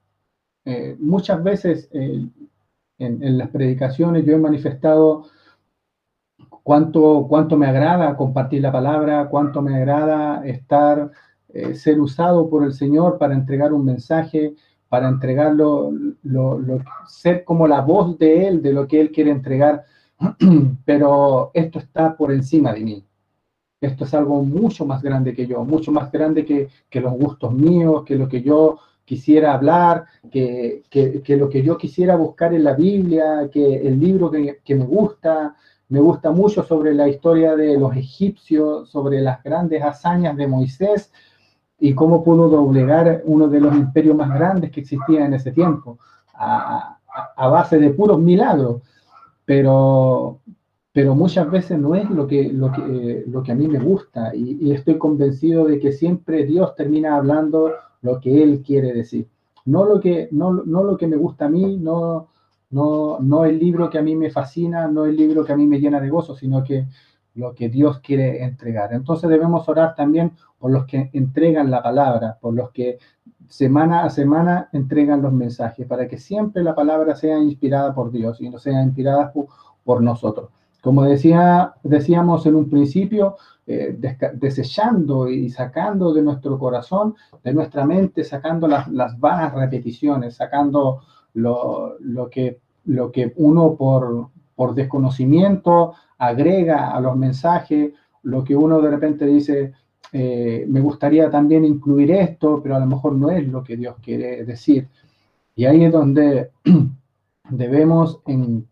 muchas 0.99 1.43
veces 1.43 1.89
en, 2.99 3.39
las 3.39 3.49
predicaciones 3.51 4.25
yo 4.25 4.35
he 4.35 4.39
manifestado 4.39 5.27
cuánto, 6.67 7.27
cuánto 7.29 7.57
me 7.57 7.69
agrada 7.69 8.17
compartir 8.17 8.61
la 8.61 8.73
palabra, 8.73 9.29
cuánto 9.29 9.63
me 9.63 9.77
agrada 9.77 10.45
estar, 10.45 11.13
ser 11.75 12.01
usado 12.01 12.51
por 12.51 12.65
el 12.65 12.73
Señor 12.73 13.19
para 13.19 13.35
entregar 13.35 13.73
un 13.73 13.85
mensaje, 13.85 14.53
para 14.89 15.09
entregarlo, 15.09 15.93
lo, 16.25 16.59
ser 17.07 17.45
como 17.45 17.69
la 17.69 17.83
voz 17.83 18.19
de 18.19 18.49
Él, 18.49 18.63
de 18.63 18.73
lo 18.73 18.89
que 18.89 19.01
Él 19.01 19.13
quiere 19.13 19.31
entregar, 19.31 19.85
pero 20.85 21.53
esto 21.55 21.79
está 21.79 22.17
por 22.17 22.33
encima 22.33 22.73
de 22.73 22.81
mí. 22.81 23.05
Esto 23.81 24.03
es 24.05 24.13
algo 24.13 24.43
mucho 24.43 24.85
más 24.85 25.03
grande 25.03 25.35
que 25.35 25.47
yo, 25.47 25.65
mucho 25.65 25.93
más 25.93 26.11
grande 26.11 26.45
que, 26.45 26.67
que 26.91 27.01
los 27.01 27.13
gustos 27.13 27.53
míos, 27.53 28.03
que 28.05 28.17
lo 28.17 28.27
que 28.27 28.43
yo 28.43 28.81
quisiera 29.05 29.55
hablar, 29.55 30.07
que, 30.33 30.83
que, 30.91 31.37
lo 31.37 31.49
que 31.49 31.63
yo 31.63 31.79
quisiera 31.79 32.17
buscar 32.17 32.53
en 32.55 32.65
la 32.65 32.75
Biblia, 32.75 33.49
que 33.53 33.87
el 33.87 34.01
libro 34.01 34.33
que 34.33 34.75
me 34.75 34.85
gusta, 34.85 35.55
me 35.89 36.01
gusta 36.01 36.31
mucho 36.31 36.65
sobre 36.65 36.95
la 36.95 37.09
historia 37.09 37.55
de 37.55 37.79
los 37.79 37.95
egipcios, 37.97 38.91
sobre 38.91 39.21
las 39.21 39.43
grandes 39.43 39.83
hazañas 39.83 40.37
de 40.37 40.49
Moisés, 40.49 41.13
y 41.79 41.95
cómo 41.95 42.25
pudo 42.25 42.49
doblegar 42.49 43.23
uno 43.25 43.49
de 43.49 43.61
los 43.61 43.75
imperios 43.75 44.17
más 44.17 44.33
grandes 44.33 44.71
que 44.71 44.81
existía 44.81 45.27
en 45.27 45.35
ese 45.35 45.53
tiempo, 45.53 45.99
a, 46.35 46.99
base 47.39 47.79
de 47.79 47.91
puros 47.91 48.19
milagros. 48.19 48.83
Pero, 49.45 50.41
pero 50.93 51.15
muchas 51.15 51.49
veces 51.51 51.79
no 51.79 51.95
es 51.95 52.11
lo 52.11 52.27
que, 52.27 52.51
lo 52.53 52.73
que, 52.73 53.25
lo 53.29 53.43
que 53.43 53.53
a 53.53 53.55
mí 53.55 53.69
me 53.69 53.79
gusta 53.79 54.35
y, 54.35 54.73
estoy 54.73 54.99
convencido 54.99 55.67
de 55.67 55.79
que 55.79 55.93
siempre 55.93 56.45
Dios 56.45 56.75
termina 56.75 57.17
hablando 57.17 57.73
lo 58.03 58.19
que 58.21 58.43
Él 58.43 58.63
quiere 58.67 58.93
decir. 58.93 59.29
No 59.67 59.85
lo 59.85 60.01
que, 60.01 60.29
no, 60.33 60.53
no 60.53 60.83
lo 60.83 60.97
que 60.97 61.07
me 61.07 61.17
gusta 61.17 61.47
a 61.47 61.49
mí, 61.49 61.77
no, 61.77 62.29
no, 62.71 63.19
no 63.21 63.45
el 63.45 63.59
libro 63.59 63.89
que 63.89 63.99
a 63.99 64.03
mí 64.03 64.17
me 64.17 64.31
fascina, 64.31 64.89
no 64.89 65.07
el 65.07 65.17
libro 65.17 65.45
que 65.45 65.53
a 65.53 65.57
mí 65.57 65.67
me 65.67 65.79
llena 65.79 66.01
de 66.01 66.11
gozo, 66.11 66.35
sino 66.35 66.63
que 66.63 66.87
lo 67.35 67.55
que 67.55 67.69
Dios 67.69 68.01
quiere 68.01 68.43
entregar. 68.43 68.93
Entonces 68.93 69.29
debemos 69.29 69.69
orar 69.69 69.95
también 69.95 70.33
por 70.59 70.71
los 70.71 70.87
que 70.87 71.11
entregan 71.13 71.71
la 71.71 71.83
palabra, 71.83 72.39
por 72.41 72.55
los 72.55 72.71
que 72.71 72.99
semana 73.49 74.05
a 74.05 74.11
semana 74.11 74.69
entregan 74.73 75.23
los 75.23 75.33
mensajes, 75.33 75.87
para 75.87 76.09
que 76.09 76.19
siempre 76.19 76.63
la 76.63 76.75
palabra 76.75 77.15
sea 77.15 77.39
inspirada 77.39 77.95
por 77.95 78.11
Dios 78.11 78.41
y 78.41 78.49
no 78.51 78.59
sea 78.59 78.83
inspirada 78.83 79.33
por 79.85 80.03
nosotros. 80.03 80.51
Como 80.81 81.03
decía, 81.03 81.75
decíamos 81.83 82.47
en 82.47 82.55
un 82.55 82.71
principio, 82.71 83.37
eh, 83.67 83.99
desechando 84.35 85.29
y 85.29 85.51
sacando 85.51 86.15
de 86.15 86.23
nuestro 86.23 86.59
corazón, 86.59 87.17
de 87.43 87.53
nuestra 87.53 87.85
mente, 87.85 88.23
sacando 88.23 88.69
las, 88.69 88.89
las 88.89 89.19
vanas 89.19 89.53
repeticiones, 89.53 90.37
sacando 90.37 91.01
lo, 91.37 92.31
que, 92.31 93.33
uno 93.37 93.77
por, 93.77 94.75
desconocimiento 94.75 95.95
agrega 96.19 96.91
a 96.91 97.01
los 97.01 97.17
mensajes, 97.17 97.93
lo 98.23 98.43
que 98.43 98.57
uno 98.57 98.81
de 98.81 98.91
repente 98.91 99.27
dice, 99.27 99.73
eh, 100.13 100.65
me 100.69 100.81
gustaría 100.81 101.31
también 101.31 101.65
incluir 101.65 102.11
esto, 102.11 102.61
pero 102.63 102.77
a 102.77 102.81
lo 102.81 102.87
mejor 102.87 103.15
no 103.15 103.31
es 103.31 103.47
lo 103.47 103.63
que 103.63 103.77
Dios 103.77 103.97
quiere 104.03 104.45
decir. 104.45 104.89
Y 105.55 105.67
ahí 105.67 105.85
es 105.85 105.93
donde 105.93 106.51
debemos 107.51 108.21
en, 108.27 108.67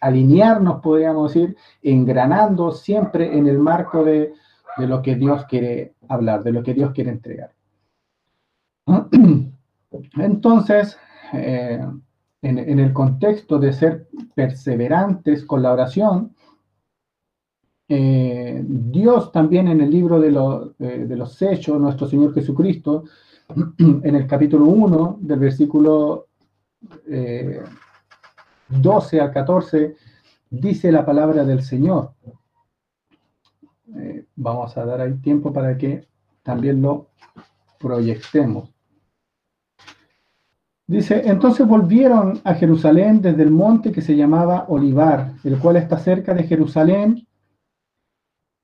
alinearnos, 0.00 0.80
podríamos 0.80 1.34
decir, 1.34 1.56
engranando 1.82 2.72
siempre 2.72 3.36
en 3.36 3.46
el 3.48 3.58
marco 3.58 4.02
de, 4.02 4.32
lo 4.78 5.02
que 5.02 5.16
Dios 5.16 5.44
quiere 5.44 5.94
hablar, 6.08 6.42
de 6.42 6.52
lo 6.52 6.62
que 6.62 6.72
Dios 6.72 6.92
quiere 6.92 7.10
entregar. 7.10 7.52
Entonces, 10.16 10.98
eh, 11.32 11.84
en, 12.42 12.78
el 12.78 12.92
contexto 12.92 13.58
de 13.58 13.72
ser 13.72 14.08
perseverantes 14.34 15.44
con 15.44 15.62
la 15.62 15.72
oración, 15.72 16.34
eh, 17.88 18.62
Dios 18.66 19.32
también 19.32 19.68
en 19.68 19.80
el 19.80 19.90
libro 19.90 20.20
de, 20.20 20.30
los 20.30 21.42
Hechos, 21.42 21.80
nuestro 21.80 22.06
Señor 22.06 22.32
Jesucristo, 22.34 23.04
en 23.78 24.14
el 24.14 24.26
capítulo 24.26 24.66
1 24.66 25.18
del 25.20 25.38
versículo 25.38 26.28
12 28.68 29.16
eh, 29.16 29.20
al 29.20 29.32
14, 29.32 29.96
dice 30.50 30.92
la 30.92 31.04
palabra 31.04 31.44
del 31.44 31.62
Señor. 31.62 32.12
Vamos 34.36 34.76
a 34.76 34.84
dar 34.84 35.00
ahí 35.00 35.14
tiempo 35.14 35.52
para 35.52 35.76
que 35.76 36.06
también 36.42 36.80
lo 36.80 37.08
proyectemos. 37.78 38.70
Dice, 40.90 41.22
entonces 41.24 41.68
volvieron 41.68 42.40
a 42.42 42.52
Jerusalén 42.54 43.22
desde 43.22 43.44
el 43.44 43.52
monte 43.52 43.92
que 43.92 44.02
se 44.02 44.16
llamaba 44.16 44.64
Olivar, 44.66 45.34
el 45.44 45.56
cual 45.56 45.76
está 45.76 45.96
cerca 45.96 46.34
de 46.34 46.42
Jerusalén, 46.42 47.28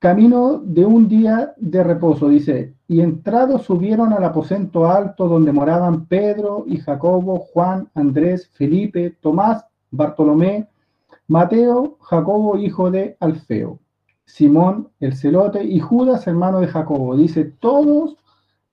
camino 0.01 0.59
de 0.59 0.85
un 0.85 1.07
día 1.07 1.55
de 1.57 1.85
reposo, 1.85 2.29
dice, 2.29 2.75
y 2.89 3.01
entrados 3.01 3.63
subieron 3.63 4.13
al 4.13 4.25
aposento 4.25 4.91
alto 4.91 5.29
donde 5.29 5.53
moraban 5.53 6.07
Pedro 6.07 6.65
y 6.67 6.79
Jacobo, 6.79 7.39
Juan, 7.39 7.89
Andrés, 7.95 8.51
Felipe, 8.55 9.17
Tomás, 9.21 9.65
Bartolomé, 9.93 10.67
Mateo, 11.29 11.97
Jacobo, 12.01 12.59
hijo 12.59 12.91
de 12.91 13.17
Alfeo, 13.21 13.79
Simón, 14.25 14.89
el 14.99 15.15
celote, 15.15 15.63
y 15.63 15.79
Judas, 15.79 16.27
hermano 16.27 16.59
de 16.59 16.67
Jacobo. 16.67 17.17
Dice, 17.17 17.45
todos 17.45 18.17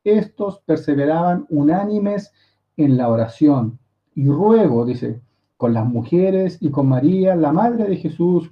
estos 0.04 0.60
perseveraban 0.62 1.46
unánimes 1.50 2.34
en 2.78 2.98
la 2.98 3.10
oración. 3.10 3.80
Y 4.16 4.28
ruego, 4.28 4.86
dice, 4.86 5.22
con 5.58 5.74
las 5.74 5.86
mujeres 5.86 6.58
y 6.62 6.70
con 6.72 6.88
María, 6.88 7.36
la 7.36 7.52
Madre 7.52 7.86
de 7.86 7.98
Jesús, 7.98 8.52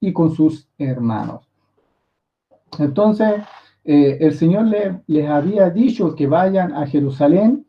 y 0.00 0.12
con 0.12 0.34
sus 0.34 0.68
hermanos. 0.78 1.48
Entonces, 2.78 3.42
eh, 3.84 4.18
el 4.20 4.34
Señor 4.34 4.66
les 5.06 5.28
había 5.28 5.70
dicho 5.70 6.14
que 6.14 6.26
vayan 6.26 6.74
a 6.74 6.86
Jerusalén 6.86 7.66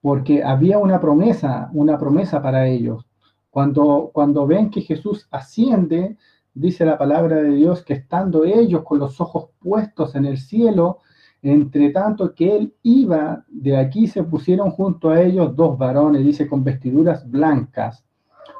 porque 0.00 0.42
había 0.42 0.78
una 0.78 1.00
promesa, 1.00 1.70
una 1.72 1.98
promesa 1.98 2.42
para 2.42 2.66
ellos. 2.66 3.06
Cuando, 3.50 4.10
cuando 4.12 4.46
ven 4.46 4.70
que 4.70 4.80
Jesús 4.80 5.28
asciende, 5.30 6.16
dice 6.54 6.84
la 6.84 6.96
palabra 6.96 7.36
de 7.36 7.50
Dios 7.50 7.82
que 7.84 7.94
estando 7.94 8.44
ellos 8.44 8.82
con 8.82 8.98
los 8.98 9.20
ojos 9.20 9.50
puestos 9.58 10.14
en 10.14 10.24
el 10.24 10.38
cielo, 10.38 10.98
entre 11.42 11.90
tanto 11.90 12.34
que 12.34 12.56
él 12.56 12.74
iba, 12.82 13.44
de 13.48 13.76
aquí 13.76 14.06
se 14.06 14.22
pusieron 14.22 14.70
junto 14.70 15.10
a 15.10 15.20
ellos 15.20 15.56
dos 15.56 15.78
varones, 15.78 16.24
dice, 16.24 16.46
con 16.46 16.62
vestiduras 16.62 17.28
blancas, 17.30 18.04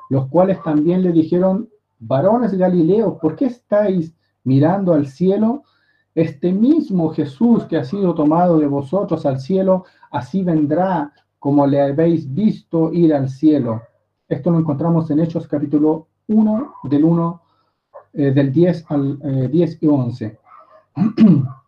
los 0.09 0.27
cuales 0.29 0.63
también 0.63 1.03
le 1.03 1.13
dijeron, 1.13 1.69
varones 1.99 2.55
Galileos, 2.55 3.19
¿por 3.21 3.37
qué 3.37 3.47
estáis 3.47 4.15
mirando 4.45 4.95
al 4.95 5.07
cielo? 5.07 5.65
Este 6.15 6.53
mismo 6.53 7.11
Jesús 7.11 7.65
que 7.67 7.77
ha 7.77 7.85
sido 7.85 8.15
tomado 8.15 8.59
de 8.59 8.67
vosotros 8.67 9.27
al 9.27 9.41
cielo, 9.41 9.85
así 10.11 10.43
vendrá 10.43 11.13
como 11.39 11.67
le 11.67 11.81
habéis 11.81 12.33
visto 12.33 12.93
ir 12.93 13.15
al 13.15 13.29
cielo. 13.29 13.83
Esto 14.29 14.51
lo 14.51 14.59
encontramos 14.59 15.11
en 15.11 15.21
Hechos 15.21 15.47
capítulo 15.47 16.09
1, 16.29 16.75
del 16.85 17.05
1, 17.05 17.43
eh, 18.15 18.31
del 18.33 18.53
10 18.53 18.85
al 18.89 19.51
10 19.51 19.71
eh, 19.73 19.79
y 19.81 19.87
11. 19.87 20.39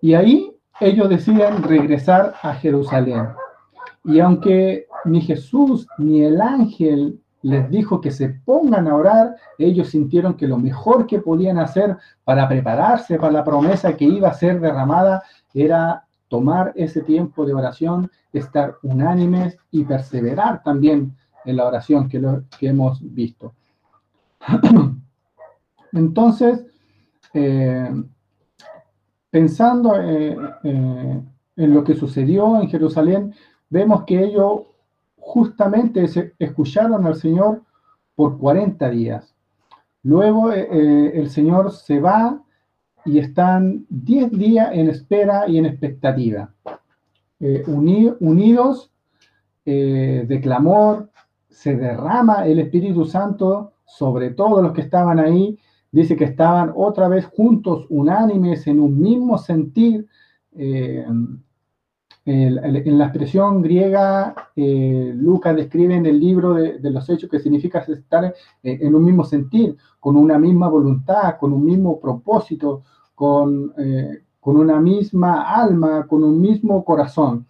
Y 0.00 0.14
ahí 0.14 0.56
ellos 0.80 1.08
deciden 1.08 1.62
regresar 1.62 2.34
a 2.42 2.54
Jerusalén. 2.54 3.28
Y 4.04 4.20
aunque 4.20 4.86
ni 5.04 5.20
Jesús 5.20 5.86
ni 5.98 6.22
el 6.22 6.40
ángel 6.40 7.20
les 7.42 7.70
dijo 7.70 8.00
que 8.00 8.10
se 8.10 8.28
pongan 8.28 8.88
a 8.88 8.94
orar, 8.94 9.36
ellos 9.58 9.88
sintieron 9.88 10.34
que 10.34 10.48
lo 10.48 10.58
mejor 10.58 11.06
que 11.06 11.20
podían 11.20 11.58
hacer 11.58 11.96
para 12.24 12.48
prepararse 12.48 13.18
para 13.18 13.32
la 13.32 13.44
promesa 13.44 13.96
que 13.96 14.04
iba 14.04 14.28
a 14.28 14.34
ser 14.34 14.60
derramada 14.60 15.22
era 15.54 16.04
tomar 16.28 16.72
ese 16.76 17.02
tiempo 17.02 17.44
de 17.44 17.54
oración, 17.54 18.10
estar 18.32 18.76
unánimes 18.82 19.58
y 19.70 19.84
perseverar 19.84 20.62
también 20.62 21.16
en 21.44 21.56
la 21.56 21.66
oración 21.66 22.08
que, 22.08 22.20
que 22.58 22.68
hemos 22.68 23.00
visto. 23.02 23.54
Entonces, 25.92 26.64
eh, 27.34 27.90
pensando 29.30 30.00
eh, 30.00 30.36
eh, 30.64 31.22
en 31.56 31.74
lo 31.74 31.84
que 31.84 31.94
sucedió 31.94 32.60
en 32.60 32.68
Jerusalén, 32.68 33.34
vemos 33.68 34.04
que 34.04 34.22
ellos 34.24 34.62
justamente 35.16 36.04
escucharon 36.38 37.06
al 37.06 37.14
Señor 37.14 37.62
por 38.14 38.38
40 38.38 38.90
días. 38.90 39.34
Luego 40.02 40.52
eh, 40.52 41.12
el 41.14 41.30
Señor 41.30 41.72
se 41.72 42.00
va 42.00 42.42
y 43.04 43.18
están 43.18 43.86
10 43.88 44.32
días 44.32 44.70
en 44.72 44.88
espera 44.88 45.48
y 45.48 45.58
en 45.58 45.66
expectativa. 45.66 46.52
unidos 47.68 48.90
de 49.64 50.40
clamor, 50.42 51.10
se 51.48 51.76
derrama 51.76 52.46
el 52.46 52.58
Espíritu 52.58 53.04
Santo 53.04 53.72
sobre 53.84 54.30
todos 54.30 54.62
los 54.62 54.72
que 54.72 54.80
estaban 54.80 55.18
ahí. 55.18 55.58
Dice 55.92 56.16
que 56.16 56.24
estaban 56.24 56.72
otra 56.74 57.08
vez 57.08 57.26
juntos, 57.26 57.86
unánimes, 57.88 58.66
en 58.66 58.80
un 58.80 59.00
mismo 59.00 59.38
sentir. 59.38 60.06
Eh, 60.52 61.04
en 62.26 62.98
la 62.98 63.04
expresión 63.06 63.60
griega, 63.60 64.34
Lucas 64.54 65.56
describe 65.56 65.96
en 65.96 66.06
el 66.06 66.20
libro 66.20 66.54
de, 66.54 66.90
los 66.90 67.08
Hechos 67.08 67.28
que 67.28 67.40
significa 67.40 67.80
estar 67.80 68.32
en 68.62 68.94
un 68.94 69.04
mismo 69.04 69.24
sentir, 69.24 69.76
con 69.98 70.16
una 70.16 70.38
misma 70.38 70.68
voluntad, 70.68 71.38
con 71.40 71.52
un 71.52 71.64
mismo 71.64 71.98
propósito, 71.98 72.82
con, 73.16 73.72
con 74.38 74.56
una 74.58 74.78
misma 74.78 75.54
alma, 75.54 76.06
con 76.06 76.22
un 76.22 76.40
mismo 76.40 76.84
corazón. 76.84 77.46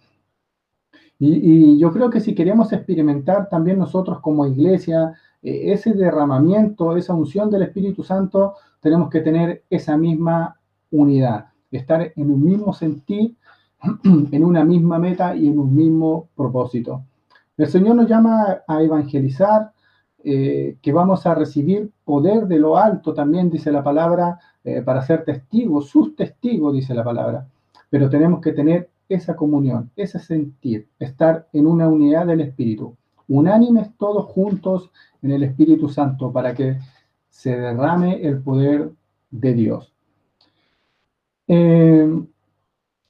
Y, 1.23 1.77
yo 1.77 1.91
creo 1.91 2.09
que 2.09 2.19
si 2.19 2.33
queremos 2.33 2.73
experimentar 2.73 3.47
también 3.47 3.77
nosotros 3.77 4.19
como 4.21 4.47
iglesia 4.47 5.13
eh, 5.13 5.15
ese 5.41 5.93
derramamiento, 5.93 6.95
esa 6.95 7.13
unción 7.13 7.49
del 7.49 7.63
Espíritu 7.63 8.03
Santo, 8.03 8.53
tenemos 8.79 9.09
que 9.09 9.21
tener 9.21 9.63
esa 9.69 9.97
misma 9.97 10.59
unidad, 10.91 11.47
estar 11.71 12.11
en 12.15 12.31
un 12.31 12.43
mismo 12.43 12.73
sentir, 12.73 13.35
en 14.03 14.43
una 14.43 14.63
misma 14.63 14.99
meta 14.99 15.35
y 15.35 15.47
en 15.47 15.57
un 15.57 15.75
mismo 15.75 16.29
propósito. 16.35 17.05
El 17.57 17.67
Señor 17.67 17.95
nos 17.95 18.07
llama 18.07 18.61
a 18.67 18.81
evangelizar, 18.81 19.71
eh, 20.23 20.77
que 20.81 20.93
vamos 20.93 21.25
a 21.25 21.33
recibir 21.33 21.91
poder 22.03 22.47
de 22.47 22.59
lo 22.59 22.77
alto, 22.77 23.13
también 23.13 23.49
dice 23.49 23.71
la 23.71 23.83
palabra, 23.83 24.39
eh, 24.63 24.81
para 24.81 25.01
ser 25.01 25.23
testigos, 25.23 25.89
sus 25.89 26.15
testigos, 26.15 26.73
dice 26.73 26.93
la 26.93 27.03
palabra. 27.03 27.47
Pero 27.89 28.09
tenemos 28.09 28.39
que 28.39 28.53
tener 28.53 28.89
esa 29.09 29.35
comunión, 29.35 29.91
ese 29.95 30.19
sentir, 30.19 30.87
estar 30.99 31.47
en 31.53 31.67
una 31.67 31.87
unidad 31.87 32.27
del 32.27 32.41
Espíritu, 32.41 32.95
unánimes 33.31 33.89
todos 33.97 34.25
juntos 34.25 34.91
en 35.21 35.31
el 35.31 35.43
Espíritu 35.43 35.89
Santo 35.89 36.31
para 36.31 36.53
que 36.53 36.77
se 37.29 37.57
derrame 37.57 38.21
el 38.21 38.41
poder 38.41 38.91
de 39.31 39.53
Dios. 39.53 39.93
Eh, 41.47 42.23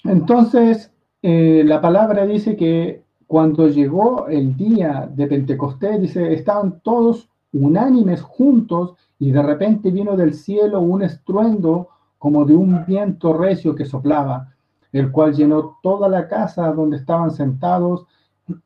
entonces, 0.03 0.91
la 1.21 1.79
palabra 1.81 2.25
dice 2.25 2.55
que 2.55 3.03
cuando 3.27 3.67
llegó 3.67 4.27
el 4.27 4.57
día 4.57 5.09
de 5.09 5.27
Pentecostés, 5.27 6.01
dice, 6.01 6.33
estaban 6.33 6.81
todos 6.81 7.29
unánimes 7.53 8.21
juntos 8.21 8.95
y 9.19 9.31
de 9.31 9.41
repente 9.41 9.91
vino 9.91 10.17
del 10.17 10.33
cielo 10.33 10.81
un 10.81 11.03
estruendo 11.03 11.89
como 12.17 12.45
de 12.45 12.55
un 12.55 12.85
viento 12.85 13.33
recio 13.33 13.73
que 13.75 13.85
soplaba, 13.85 14.53
el 14.91 15.11
cual 15.11 15.33
llenó 15.33 15.77
toda 15.81 16.09
la 16.09 16.27
casa 16.27 16.71
donde 16.73 16.97
estaban 16.97 17.31
sentados 17.31 18.05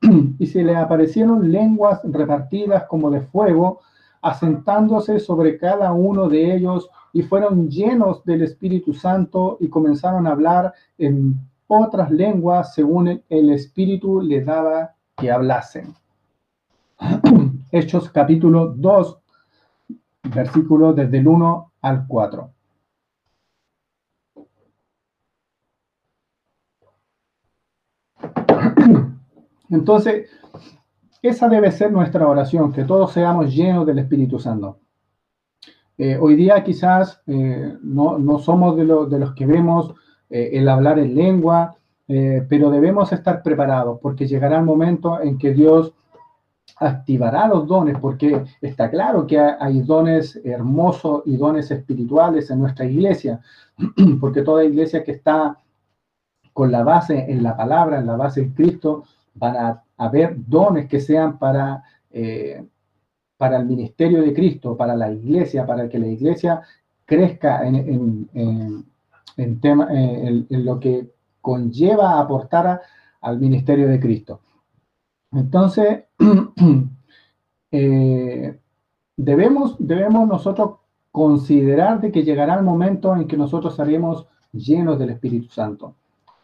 y 0.40 0.46
se 0.48 0.64
le 0.64 0.76
aparecieron 0.76 1.52
lenguas 1.52 2.02
repartidas 2.04 2.86
como 2.86 3.10
de 3.12 3.22
fuego, 3.22 3.82
asentándose 4.22 5.20
sobre 5.20 5.58
cada 5.58 5.94
uno 5.94 6.28
de 6.28 6.56
ellos 6.56 6.90
y 7.14 7.22
fueron 7.22 7.70
llenos 7.70 8.24
del 8.26 8.42
Espíritu 8.42 8.94
Santo 8.94 9.58
y 9.60 9.70
comenzaron 9.70 10.28
a 10.28 10.32
hablar 10.32 10.74
en 10.98 11.36
otras 11.68 12.12
lenguas 12.12 12.74
según 12.74 13.22
el 13.30 13.50
Espíritu 13.50 14.22
les 14.22 14.46
daba 14.46 14.96
que 15.16 15.32
hablasen. 15.32 15.94
Hechos 17.72 18.10
capítulo 18.10 18.74
2, 18.76 19.18
versículo 20.34 20.94
desde 20.94 21.18
el 21.20 21.28
1 21.28 21.72
al 21.82 22.08
4. 22.08 22.55
Entonces, 29.76 30.30
esa 31.22 31.50
debe 31.50 31.72
ser 31.72 31.92
nuestra 31.92 32.28
oración, 32.28 32.72
que 32.72 32.86
todos 32.86 33.12
seamos 33.12 33.54
llenos 33.54 33.86
del 33.86 34.00
Espíritu 34.00 34.40
Santo. 34.40 34.80
Eh, 35.98 36.18
hoy 36.20 36.36
día 36.36 36.64
quizás 36.64 37.22
eh, 37.28 37.78
no, 37.82 38.40
somos 38.40 38.76
de, 38.78 38.86
de 38.86 39.20
los 39.20 39.34
que 39.34 39.46
vemos 39.46 39.94
eh, 40.30 40.52
el 40.54 40.68
hablar 40.70 41.00
en 41.00 41.16
lengua, 41.16 41.76
pero 42.08 42.70
debemos 42.70 43.12
estar 43.12 43.42
preparados 43.42 44.00
porque 44.00 44.28
llegará 44.28 44.60
el 44.60 44.64
momento 44.64 45.20
en 45.20 45.40
que 45.40 45.56
Dios 45.56 45.92
activará 46.78 47.48
los 47.48 47.66
dones, 47.66 47.98
porque 48.00 48.44
está 48.62 48.92
claro 48.92 49.26
que 49.26 49.40
hay 49.40 49.82
dones 49.82 50.40
hermosos 50.44 51.24
y 51.26 51.36
dones 51.36 51.72
espirituales 51.72 52.52
en 52.52 52.60
nuestra 52.60 52.86
iglesia, 52.86 53.42
porque 54.22 54.44
toda 54.44 54.64
iglesia 54.64 55.04
que 55.04 55.14
está 55.14 55.58
con 56.54 56.72
la 56.72 56.84
base 56.84 57.26
en 57.28 57.42
la 57.42 57.58
palabra, 57.58 57.98
en 57.98 58.06
la 58.06 58.18
base 58.18 58.42
en 58.42 58.52
Cristo, 58.52 59.04
van 59.36 59.56
a 59.58 59.84
haber 59.98 60.36
dones 60.38 60.88
que 60.88 61.00
sean 61.00 61.38
para, 61.38 61.84
eh, 62.10 62.66
para 63.38 63.58
el 63.58 63.66
ministerio 63.66 64.22
de 64.22 64.34
Cristo, 64.34 64.76
para 64.76 64.96
la 64.96 65.12
iglesia, 65.12 65.66
para 65.66 65.88
que 65.88 66.00
la 66.00 66.08
iglesia 66.08 66.62
crezca 67.06 67.66
en, 67.68 68.30
en, 69.38 69.60
tema, 69.60 69.88
eh, 69.92 70.46
en, 70.50 70.66
lo 70.66 70.80
que 70.80 71.12
conlleva 71.42 72.14
a 72.14 72.22
aportar 72.22 72.82
al 73.22 73.40
ministerio 73.40 73.88
de 73.88 74.00
Cristo. 74.00 74.40
Entonces, 75.32 76.06
eh, 77.72 78.60
debemos, 79.18 79.76
debemos 79.80 80.28
nosotros 80.28 80.78
considerar 81.12 82.02
de 82.02 82.12
que 82.12 82.24
llegará 82.24 82.56
el 82.56 82.64
momento 82.64 83.16
en 83.16 83.28
que 83.28 83.38
nosotros 83.38 83.76
seremos 83.76 84.28
llenos 84.52 84.98
del 84.98 85.12
Espíritu 85.12 85.50
Santo. 85.50 85.96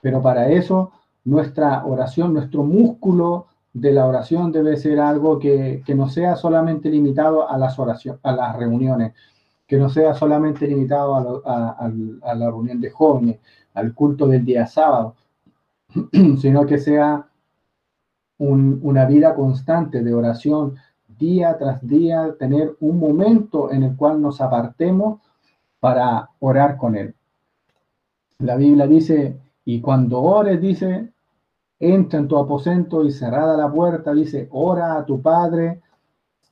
Pero 0.02 0.22
para 0.22 0.50
eso, 0.50 0.92
nuestra 1.24 1.86
oración, 1.86 2.34
nuestro 2.34 2.64
músculo 2.64 3.48
de 3.74 3.92
la 3.94 4.06
oración 4.06 4.52
debe 4.52 4.78
ser 4.78 5.00
algo 5.00 5.40
que, 5.40 5.84
no 5.96 6.10
sea 6.10 6.36
solamente 6.36 6.90
limitado 6.90 7.50
a 7.50 7.58
las 7.58 7.80
oraciones, 7.80 8.20
a 8.24 8.32
las 8.32 8.56
reuniones, 8.56 9.14
que 9.66 9.78
no 9.78 9.90
sea 9.90 10.14
solamente 10.14 10.68
limitado 10.68 11.42
a, 11.46 12.36
la 12.36 12.46
reunión 12.48 12.82
de 12.82 12.90
jóvenes, 12.90 13.40
al 13.74 13.94
culto 13.94 14.28
del 14.28 14.44
día 14.44 14.68
sábado, 14.68 15.16
sino 16.40 16.66
que 16.66 16.78
sea 16.78 17.28
una 18.38 19.06
vida 19.06 19.36
constante 19.36 20.04
de 20.04 20.14
oración 20.14 20.76
día 21.08 21.56
tras 21.58 21.88
día, 21.88 22.36
tener 22.40 22.76
un 22.80 23.00
momento 23.00 23.72
en 23.72 23.84
el 23.84 23.96
cual 23.96 24.20
nos 24.20 24.42
apartemos 24.42 25.22
para 25.80 26.30
orar 26.40 26.78
con 26.78 26.96
Él. 26.96 27.14
La 28.40 28.56
Biblia 28.56 28.88
dice, 28.88 29.40
y 29.76 29.82
cuando 29.82 30.22
ores, 30.22 30.62
dice, 30.62 31.10
entra 31.80 32.20
en 32.20 32.28
tu 32.28 32.38
aposento 32.38 33.06
y 33.06 33.12
cerrada 33.12 33.56
la 33.58 33.72
puerta, 33.72 34.14
dice, 34.14 34.48
ora 34.52 34.98
a 34.98 35.06
tu 35.06 35.22
Padre 35.22 35.82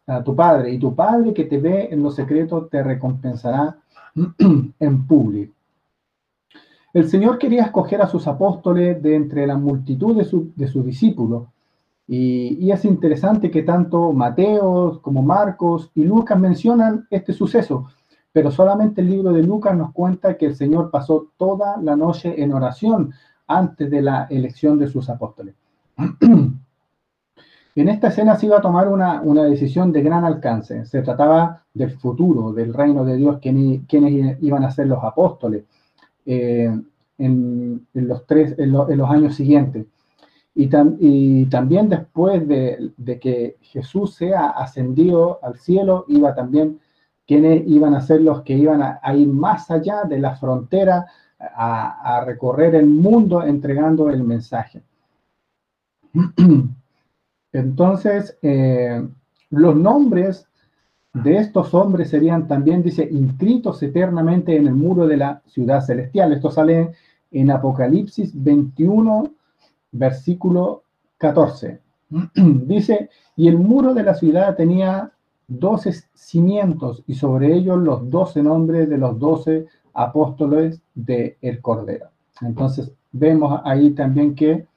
a 0.10 0.24
tu 0.24 0.36
Padre, 0.36 0.72
y 0.74 0.80
tu 0.80 0.96
Padre 0.96 1.34
que 1.34 1.46
te 1.46 1.60
ve 1.60 1.90
en 1.92 2.02
los 2.02 2.16
secretos 2.16 2.70
te 2.70 2.82
recompensará 2.82 3.78
en 4.80 5.08
público. 5.08 5.54
El 6.92 7.08
Señor 7.08 7.38
quería 7.38 7.66
escoger 7.66 8.02
a 8.02 8.08
sus 8.08 8.26
apóstoles 8.28 9.02
de 9.04 9.16
entre 9.16 9.46
la 9.46 9.56
multitud 9.56 10.18
de, 10.18 10.26
sus 10.68 10.86
discípulos. 10.86 11.44
Y, 12.08 12.72
es 12.72 12.84
interesante 12.86 13.52
que 13.52 13.62
tanto 13.62 14.12
Mateo 14.12 15.00
como 15.04 15.22
Marcos 15.22 15.92
y 15.94 16.04
Lucas 16.04 16.40
mencionan 16.40 17.06
este 17.12 17.32
suceso, 17.32 17.86
pero 18.32 18.52
solamente 18.52 19.02
el 19.02 19.10
libro 19.10 19.32
de 19.34 19.44
Lucas 19.44 19.76
nos 19.76 19.92
cuenta 19.92 20.38
que 20.38 20.46
el 20.46 20.56
Señor 20.56 20.92
pasó 20.92 21.30
toda 21.38 21.78
la 21.82 21.96
noche 21.96 22.42
en 22.42 22.54
oración 22.54 23.14
antes 23.48 23.90
de 23.90 24.02
la 24.02 24.28
elección 24.30 24.78
de 24.78 24.88
sus 24.88 25.10
apóstoles. 25.10 25.56
En 27.76 27.88
esta 27.88 28.10
escena 28.10 28.36
se 28.36 28.48
iba 28.48 28.58
a 28.58 28.62
tomar 28.62 28.90
una, 28.90 29.44
decisión 29.46 29.94
de 29.94 30.02
gran 30.02 30.26
alcance. 30.26 30.86
Se 30.86 31.02
trataba 31.02 31.64
del 31.74 31.92
futuro, 31.92 32.52
del 32.52 32.74
reino 32.74 33.06
de 33.06 33.16
Dios, 33.16 33.40
quienes 33.40 34.38
iban 34.42 34.66
a 34.66 34.72
ser 34.72 34.88
los 34.88 35.02
apóstoles 35.02 35.64
eh, 36.26 36.78
en, 37.18 37.88
los 37.94 38.26
tres, 38.26 38.56
en, 38.58 38.72
los 38.74 39.10
años 39.10 39.36
siguientes. 39.36 39.86
Y, 40.56 41.46
también 41.46 41.88
después 41.88 42.46
de, 42.48 42.92
que 43.22 43.56
Jesús 43.62 44.16
sea 44.16 44.50
ascendido 44.50 45.40
al 45.42 45.58
cielo, 45.58 46.04
iba 46.10 46.36
también 46.36 46.80
quienes 47.30 47.62
iban 47.68 47.94
a 47.94 48.02
ser 48.02 48.22
los 48.22 48.42
que 48.42 48.54
iban 48.54 48.82
a, 48.82 49.16
ir 49.16 49.28
más 49.28 49.70
allá 49.70 50.04
de 50.04 50.18
la 50.18 50.36
frontera, 50.36 51.06
a, 51.40 52.18
a 52.18 52.26
recorrer 52.26 52.74
el 52.74 52.88
mundo 52.88 53.44
entregando 53.44 54.10
el 54.10 54.24
mensaje. 54.24 54.82
Entonces, 57.54 58.36
eh, 58.42 59.08
los 59.52 59.76
nombres 59.76 60.48
de 61.14 61.38
estos 61.38 61.72
hombres 61.76 62.10
serían 62.10 62.48
también, 62.48 62.82
dice, 62.82 63.08
inscritos 63.12 63.84
eternamente 63.84 64.56
en 64.56 64.66
el 64.66 64.74
muro 64.74 65.06
de 65.06 65.18
la 65.18 65.44
ciudad 65.46 65.82
celestial. 65.82 66.34
Esto 66.34 66.50
sale 66.50 66.94
en 67.30 67.52
Apocalipsis 67.52 68.32
21, 68.44 69.32
versículo 69.92 70.82
14. 71.20 71.80
dice, 72.34 73.12
y 73.36 73.48
el 73.50 73.60
muro 73.60 73.94
de 73.94 74.02
la 74.02 74.16
ciudad 74.16 74.56
tenía 74.56 75.12
doce 75.50 75.92
cimientos 76.14 77.04
y 77.08 77.16
sobre 77.16 77.54
ellos 77.54 77.80
los 77.80 78.10
doce 78.10 78.42
nombres 78.42 78.88
de 78.88 78.98
los 78.98 79.20
doce 79.20 79.66
apóstoles 79.94 80.82
del 80.94 81.36
el 81.42 81.60
Cordero. 81.62 82.10
Entonces, 82.42 82.92
vemos 83.12 83.60
ahí 83.66 83.92
también 83.92 84.36
que 84.36 84.68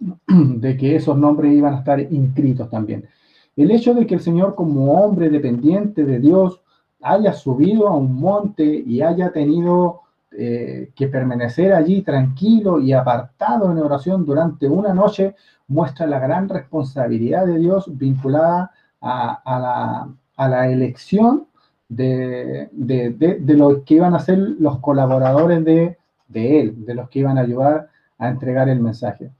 de 0.26 0.76
que 0.76 0.96
esos 0.96 1.16
nombres 1.16 1.52
iban 1.52 1.74
a 1.74 1.78
estar 1.78 2.00
inscritos 2.00 2.68
también. 2.70 3.06
El 3.56 3.70
hecho 3.70 3.94
de 3.94 4.06
que 4.06 4.14
el 4.14 4.20
Señor 4.20 4.54
como 4.54 4.92
hombre 5.00 5.30
dependiente 5.30 6.04
de 6.04 6.18
Dios 6.18 6.60
haya 7.02 7.32
subido 7.32 7.86
a 7.86 7.96
un 7.96 8.14
monte 8.14 8.64
y 8.64 9.02
haya 9.02 9.30
tenido 9.30 10.00
eh, 10.32 10.90
que 10.96 11.06
permanecer 11.06 11.72
allí 11.72 12.02
tranquilo 12.02 12.80
y 12.80 12.92
apartado 12.92 13.70
en 13.70 13.78
oración 13.78 14.24
durante 14.24 14.68
una 14.68 14.92
noche, 14.92 15.36
muestra 15.68 16.06
la 16.06 16.18
gran 16.18 16.48
responsabilidad 16.48 17.46
de 17.46 17.58
Dios 17.58 17.84
vinculada 17.96 18.72
a, 19.04 20.08
la, 20.48 20.70
elección 20.70 21.46
de, 21.88 22.68
de, 22.72 23.54
los 23.54 23.82
que 23.84 23.94
iban 23.94 24.14
a 24.14 24.20
ser 24.20 24.38
los 24.38 24.78
colaboradores 24.78 25.64
de, 25.64 25.96
Él, 26.32 26.84
de 26.84 26.94
los 26.94 27.08
que 27.08 27.20
iban 27.20 27.38
a 27.38 27.42
ayudar 27.42 27.90
a 28.18 28.28
entregar 28.28 28.68
el 28.68 28.80
mensaje. 28.80 29.30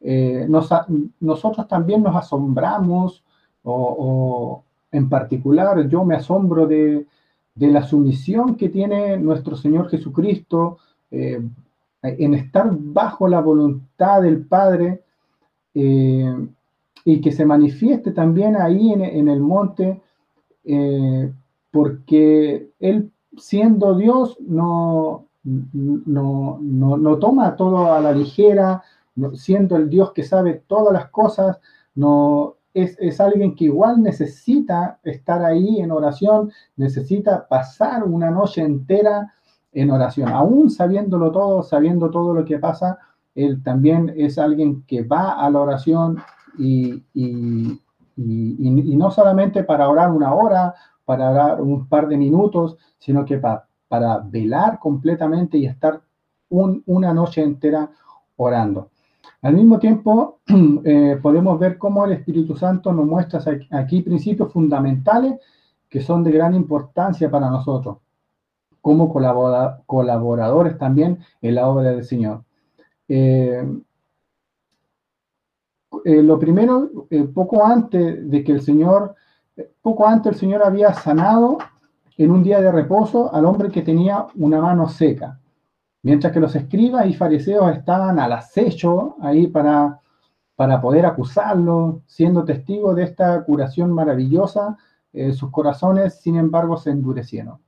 Eh, 0.00 0.46
nosotros 0.48 1.68
también 1.68 2.02
nos 2.02 2.16
asombramos, 2.16 3.22
o, 3.62 4.64
en 4.90 5.08
particular 5.08 5.88
yo 5.88 6.04
me 6.04 6.16
asombro 6.16 6.66
de, 6.66 7.06
la 7.54 7.82
sumisión 7.82 8.56
que 8.56 8.70
tiene 8.70 9.16
nuestro 9.18 9.56
Señor 9.56 9.88
Jesucristo 9.88 10.78
eh, 11.10 11.40
en 12.02 12.34
estar 12.34 12.68
bajo 12.72 13.28
la 13.28 13.40
voluntad 13.40 14.22
del 14.22 14.44
Padre 14.46 15.02
eh, 15.74 16.34
y 17.04 17.20
que 17.20 17.32
se 17.32 17.44
manifieste 17.44 18.12
también 18.12 18.56
ahí 18.56 18.92
en, 18.92 19.28
el 19.28 19.40
monte, 19.40 20.00
porque 21.70 22.70
Él 22.78 23.10
siendo 23.36 23.94
Dios 23.94 24.36
no, 24.40 25.26
no, 25.42 26.58
no, 26.60 27.18
toma 27.18 27.56
todo 27.56 27.92
a 27.92 28.00
la 28.00 28.12
ligera, 28.12 28.82
siendo 29.34 29.76
el 29.76 29.88
Dios 29.88 30.12
que 30.12 30.22
sabe 30.22 30.62
todas 30.66 30.92
las 30.92 31.10
cosas, 31.10 31.60
no, 31.94 32.56
es, 32.74 33.20
alguien 33.20 33.54
que 33.54 33.64
igual 33.64 34.02
necesita 34.02 34.98
estar 35.02 35.44
ahí 35.44 35.80
en 35.80 35.90
oración, 35.90 36.52
necesita 36.76 37.46
pasar 37.46 38.04
una 38.04 38.30
noche 38.30 38.62
entera 38.62 39.32
en 39.72 39.90
oración, 39.90 40.28
aún 40.28 40.70
sabiéndolo 40.70 41.32
todo, 41.32 41.62
sabiendo 41.62 42.10
todo 42.10 42.34
lo 42.34 42.44
que 42.44 42.58
pasa, 42.58 42.98
él 43.34 43.62
también 43.62 44.12
es 44.16 44.38
alguien 44.38 44.82
que 44.82 45.02
va 45.02 45.32
a 45.32 45.48
la 45.50 45.60
oración 45.60 46.18
y, 46.58 47.02
no 48.16 49.10
solamente 49.10 49.64
para 49.64 49.88
orar 49.88 50.10
una 50.10 50.34
hora, 50.34 50.74
para 51.04 51.30
orar 51.30 51.60
un 51.60 51.86
par 51.88 52.08
de 52.08 52.16
minutos, 52.16 52.76
sino 52.98 53.24
que 53.24 53.38
para, 53.38 53.66
para 53.88 54.18
velar 54.18 54.78
completamente 54.78 55.58
y 55.58 55.66
estar 55.66 56.00
una 56.50 57.14
noche 57.14 57.42
entera 57.42 57.90
orando. 58.36 58.90
Al 59.42 59.54
mismo 59.54 59.78
tiempo, 59.78 60.38
eh, 60.84 61.18
podemos 61.20 61.58
ver 61.58 61.78
cómo 61.78 62.04
el 62.04 62.12
Espíritu 62.12 62.56
Santo 62.56 62.92
nos 62.92 63.06
muestra 63.06 63.42
aquí 63.70 64.02
principios 64.02 64.52
fundamentales 64.52 65.40
que 65.88 66.00
son 66.00 66.22
de 66.24 66.30
gran 66.30 66.54
importancia 66.54 67.30
para 67.30 67.50
nosotros, 67.50 67.98
como 68.80 69.12
colaboradores 69.12 70.78
también 70.78 71.18
en 71.42 71.54
la 71.54 71.68
obra 71.68 71.90
del 71.90 72.04
Señor. 72.04 72.44
Eh, 73.08 73.62
eh, 76.04 76.22
lo 76.22 76.38
primero, 76.38 77.06
poco 77.34 77.64
antes 77.64 78.28
de 78.30 78.44
que 78.44 78.52
el 78.52 78.60
Señor, 78.60 79.14
poco 79.80 80.06
antes 80.06 80.32
el 80.32 80.38
Señor 80.38 80.62
había 80.64 80.92
sanado 80.94 81.58
en 82.16 82.30
un 82.30 82.42
día 82.42 82.60
de 82.60 82.72
reposo 82.72 83.32
al 83.34 83.44
hombre 83.44 83.70
que 83.70 83.82
tenía 83.82 84.26
una 84.36 84.60
mano 84.60 84.88
seca. 84.88 85.38
Mientras 86.02 86.32
que 86.32 86.40
los 86.40 86.54
escribas 86.56 87.06
y 87.06 87.14
fariseos 87.14 87.70
estaban 87.76 88.18
al 88.18 88.32
acecho 88.32 89.16
ahí 89.20 89.46
para, 89.46 90.00
para 90.56 90.80
poder 90.80 91.06
acusarlo, 91.06 92.02
siendo 92.06 92.44
testigos 92.44 92.96
de 92.96 93.04
esta 93.04 93.44
curación 93.44 93.92
maravillosa, 93.92 94.76
eh, 95.12 95.32
sus 95.32 95.50
corazones, 95.50 96.20
sin 96.20 96.36
embargo, 96.36 96.76
se 96.76 96.90
endurecieron 96.90 97.58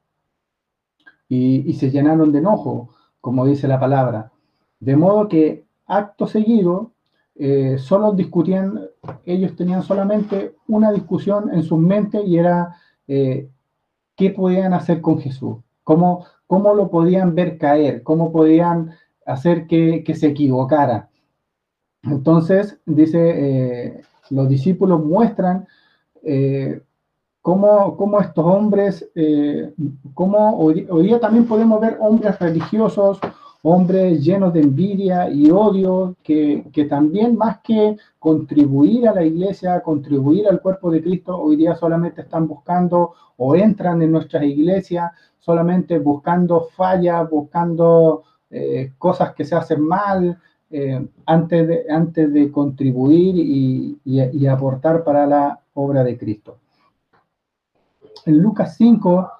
y, 1.29 1.73
se 1.75 1.91
llenaron 1.91 2.33
de 2.33 2.39
enojo, 2.39 2.91
como 3.21 3.45
dice 3.47 3.69
la 3.69 3.81
palabra. 3.81 4.33
De 4.81 4.97
modo 4.97 5.29
que 5.29 5.67
acto 5.87 6.27
seguido, 6.27 6.93
eh, 7.37 7.79
solo 7.79 8.13
discutían, 8.13 8.81
ellos 9.25 9.57
tenían 9.57 9.83
solamente 9.83 10.55
una 10.69 10.93
discusión 10.93 11.53
en 11.53 11.63
sus 11.65 11.79
mentes 11.79 12.23
y 12.25 12.39
era 12.39 12.77
eh, 13.09 13.49
qué 14.17 14.31
podían 14.31 14.73
hacer 14.73 15.01
con 15.01 15.19
Jesús, 15.19 15.57
cómo, 15.83 16.27
cómo 16.47 16.75
lo 16.75 16.91
podían 16.91 17.35
ver 17.35 17.59
caer, 17.59 18.03
cómo 18.03 18.31
podían 18.31 18.93
hacer 19.27 19.67
que, 19.67 20.05
se 20.15 20.29
equivocara. 20.29 21.09
Entonces, 22.05 22.79
dice, 22.87 23.19
eh, 23.19 24.03
los 24.31 24.49
discípulos 24.49 25.03
muestran 25.03 25.67
eh, 26.23 26.83
cómo, 27.43 28.21
estos 28.21 28.45
hombres, 28.45 29.11
cómo 30.15 30.57
hoy, 30.59 30.87
día 31.03 31.19
también 31.19 31.47
podemos 31.47 31.81
ver 31.81 31.97
hombres 32.01 32.39
religiosos, 32.39 33.19
hombres 33.65 34.25
llenos 34.25 34.53
de 34.53 34.61
envidia 34.61 35.29
y 35.29 35.51
odio, 35.51 36.17
que, 36.23 36.65
que, 36.73 36.85
también 36.85 37.37
más 37.37 37.59
que 37.61 37.97
contribuir 38.19 39.09
a 39.09 39.15
la 39.15 39.25
iglesia, 39.25 39.81
contribuir 39.83 40.47
al 40.49 40.61
cuerpo 40.61 40.91
de 40.91 41.03
Cristo, 41.03 41.37
hoy 41.37 41.57
día 41.57 41.75
solamente 41.75 42.23
están 42.23 42.47
buscando 42.47 43.15
o 43.37 43.57
entran 43.57 44.01
en 44.03 44.13
nuestras 44.13 44.45
iglesias 44.45 45.11
solamente 45.45 45.99
buscando 45.99 46.69
fallas, 46.75 47.29
buscando 47.29 48.23
eh, 48.51 48.93
cosas 48.97 49.35
que 49.35 49.45
se 49.45 49.55
hacen 49.55 49.83
mal, 49.83 50.39
eh, 50.71 51.07
antes, 51.27 51.69
de, 51.69 51.85
antes 51.89 52.33
de 52.33 52.51
contribuir 52.51 53.37
y, 53.37 54.47
aportar 54.49 55.05
para 55.05 55.27
la 55.27 55.61
obra 55.75 56.03
de 56.03 56.17
Cristo. 56.17 56.59
En 58.25 58.39
Lucas 58.39 58.75
5, 58.77 59.31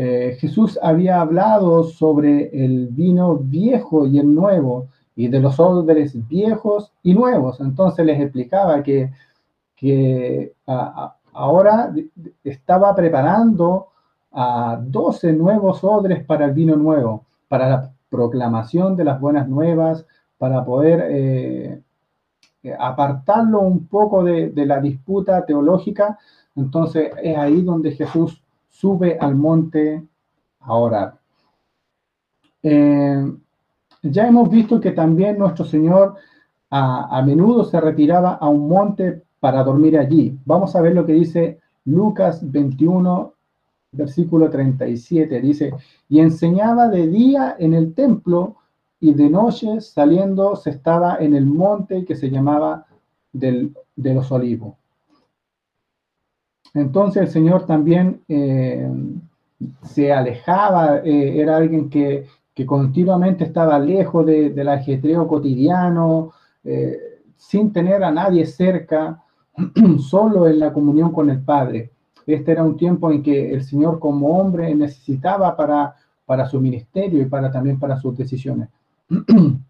eh, 0.00 0.36
Jesús 0.38 0.78
había 0.80 1.20
hablado 1.20 1.82
sobre 1.82 2.50
el 2.52 2.86
vino 2.86 3.36
viejo 3.36 4.06
y 4.06 4.20
el 4.20 4.32
nuevo, 4.32 4.86
y 5.16 5.26
de 5.26 5.40
los 5.40 5.58
odres 5.58 6.16
viejos 6.28 6.92
y 7.02 7.14
nuevos. 7.14 7.58
Entonces 7.58 8.06
les 8.06 8.20
explicaba 8.20 8.80
que, 8.84 9.10
que 9.74 10.54
ahora 11.32 11.92
estaba 12.44 12.94
preparando 12.94 13.88
a 14.30 14.78
12 14.80 15.32
nuevos 15.32 15.82
odres 15.82 16.24
para 16.24 16.44
el 16.44 16.52
vino 16.52 16.76
nuevo, 16.76 17.24
para 17.48 17.68
la 17.68 17.92
proclamación 18.08 18.94
de 18.94 19.02
las 19.02 19.18
buenas 19.18 19.48
nuevas, 19.48 20.06
para 20.38 20.64
poder 20.64 21.08
eh, 21.10 21.82
apartarlo 22.78 23.62
un 23.62 23.88
poco 23.88 24.22
de, 24.22 24.52
la 24.54 24.78
disputa 24.78 25.44
teológica. 25.44 26.16
Entonces 26.54 27.10
es 27.20 27.36
ahí 27.36 27.62
donde 27.62 27.90
Jesús 27.90 28.40
sube 28.68 29.18
al 29.18 29.34
monte 29.34 30.02
a 30.60 30.74
orar. 30.74 31.18
Eh, 32.62 33.32
ya 34.02 34.28
hemos 34.28 34.50
visto 34.50 34.80
que 34.80 34.92
también 34.92 35.38
nuestro 35.38 35.64
Señor 35.64 36.16
a, 36.70 37.22
menudo 37.22 37.64
se 37.64 37.80
retiraba 37.80 38.34
a 38.34 38.48
un 38.48 38.68
monte 38.68 39.22
para 39.40 39.64
dormir 39.64 39.98
allí. 39.98 40.38
Vamos 40.44 40.76
a 40.76 40.80
ver 40.80 40.94
lo 40.94 41.06
que 41.06 41.12
dice 41.12 41.60
Lucas 41.84 42.40
21, 42.50 43.32
versículo 43.92 44.50
37, 44.50 45.40
dice, 45.40 45.72
y 46.08 46.20
enseñaba 46.20 46.88
de 46.88 47.06
día 47.06 47.56
en 47.58 47.74
el 47.74 47.94
templo 47.94 48.56
y 49.00 49.14
de 49.14 49.30
noche 49.30 49.80
saliendo 49.80 50.56
se 50.56 50.70
estaba 50.70 51.16
en 51.16 51.34
el 51.34 51.46
monte 51.46 52.04
que 52.04 52.16
se 52.16 52.30
llamaba 52.30 52.86
del, 53.32 53.74
de 53.96 54.14
los 54.14 54.30
olivos. 54.30 54.74
Entonces 56.74 57.22
el 57.22 57.28
Señor 57.28 57.66
también 57.66 58.22
eh, 58.28 58.88
se 59.82 60.12
alejaba, 60.12 60.98
eh, 60.98 61.40
era 61.40 61.56
alguien 61.56 61.88
que, 61.88 62.26
continuamente 62.66 63.44
estaba 63.44 63.78
lejos 63.78 64.26
del 64.26 64.68
ajetreo 64.68 65.28
cotidiano, 65.28 66.32
eh, 66.64 67.20
sin 67.36 67.72
tener 67.72 68.02
a 68.02 68.10
nadie 68.10 68.44
cerca, 68.46 69.22
solo 70.00 70.48
en 70.48 70.58
la 70.58 70.72
comunión 70.72 71.12
con 71.12 71.30
el 71.30 71.40
Padre. 71.40 71.92
Este 72.26 72.50
era 72.50 72.64
un 72.64 72.76
tiempo 72.76 73.12
en 73.12 73.22
que 73.22 73.54
el 73.54 73.62
Señor 73.62 74.00
como 74.00 74.36
hombre 74.40 74.74
necesitaba 74.74 75.56
para, 75.56 75.94
para 76.26 76.46
su 76.46 76.60
ministerio 76.60 77.22
y 77.22 77.26
para, 77.26 77.48
también 77.52 77.78
para 77.78 77.96
sus 77.96 78.16
decisiones. 78.16 78.68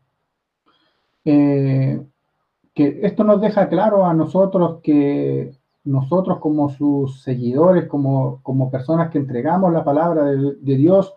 Que 1.24 3.00
esto 3.02 3.24
nos 3.24 3.40
deja 3.40 3.68
claro 3.68 4.06
a 4.06 4.14
nosotros 4.14 4.78
que 4.84 5.52
nosotros 5.84 6.38
como 6.38 6.68
sus 6.68 7.22
seguidores, 7.22 7.86
como, 7.86 8.40
como 8.42 8.70
personas 8.70 9.10
que 9.10 9.18
entregamos 9.18 9.72
la 9.72 9.84
palabra 9.84 10.24
de, 10.24 10.76
Dios, 10.76 11.14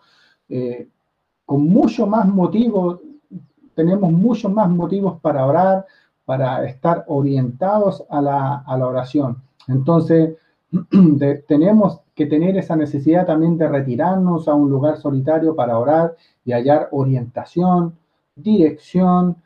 eh, 0.48 0.88
con 1.44 1.66
mucho 1.66 2.06
más 2.06 2.26
motivos, 2.26 3.00
tenemos 3.74 4.12
muchos 4.12 4.52
más 4.52 4.68
motivos 4.70 5.20
para 5.20 5.46
orar, 5.46 5.86
para 6.24 6.64
estar 6.64 7.04
orientados 7.08 8.04
a 8.08 8.20
la, 8.20 8.56
a 8.58 8.76
la 8.78 8.86
oración. 8.86 9.42
Entonces, 9.68 10.36
tenemos 11.48 12.00
que 12.14 12.26
tener 12.26 12.56
esa 12.56 12.76
necesidad 12.76 13.26
también 13.26 13.58
de 13.58 13.68
retirarnos 13.68 14.48
a 14.48 14.54
un 14.54 14.70
lugar 14.70 14.96
solitario 14.98 15.54
para 15.54 15.78
orar 15.78 16.16
y 16.44 16.52
hallar 16.52 16.88
orientación, 16.92 17.94
dirección, 18.34 19.36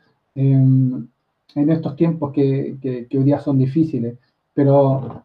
en 1.57 1.69
estos 1.69 1.95
tiempos 1.95 2.31
que, 2.31 2.77
que, 2.81 3.17
hoy 3.17 3.23
día 3.23 3.39
son 3.39 3.57
difíciles, 3.57 4.17
pero 4.57 5.23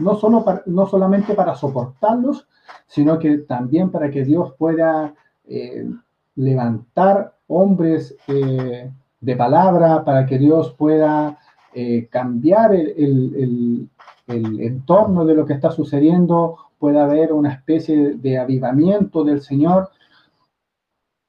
no, 0.00 0.16
solo 0.16 0.44
no 0.66 0.86
solamente 0.88 1.34
para 1.34 1.54
soportarlos, 1.54 2.48
sino 2.88 3.16
que 3.16 3.38
también 3.38 3.92
para 3.92 4.10
que 4.10 4.24
Dios 4.24 4.52
pueda 4.58 5.14
eh, 5.46 5.88
levantar 6.34 7.36
hombres 7.46 8.16
eh, 8.26 8.90
de 9.20 9.36
palabra, 9.36 10.04
para 10.04 10.26
que 10.26 10.38
Dios 10.38 10.74
pueda 10.76 11.38
eh, 11.72 12.08
cambiar 12.10 12.74
el, 12.74 13.88
el, 14.26 14.60
entorno 14.60 15.24
de 15.24 15.36
lo 15.36 15.46
que 15.46 15.52
está 15.52 15.70
sucediendo, 15.70 16.56
pueda 16.80 17.04
haber 17.04 17.32
una 17.32 17.52
especie 17.52 18.16
de 18.16 18.38
avivamiento 18.38 19.22
del 19.22 19.40
Señor 19.40 19.90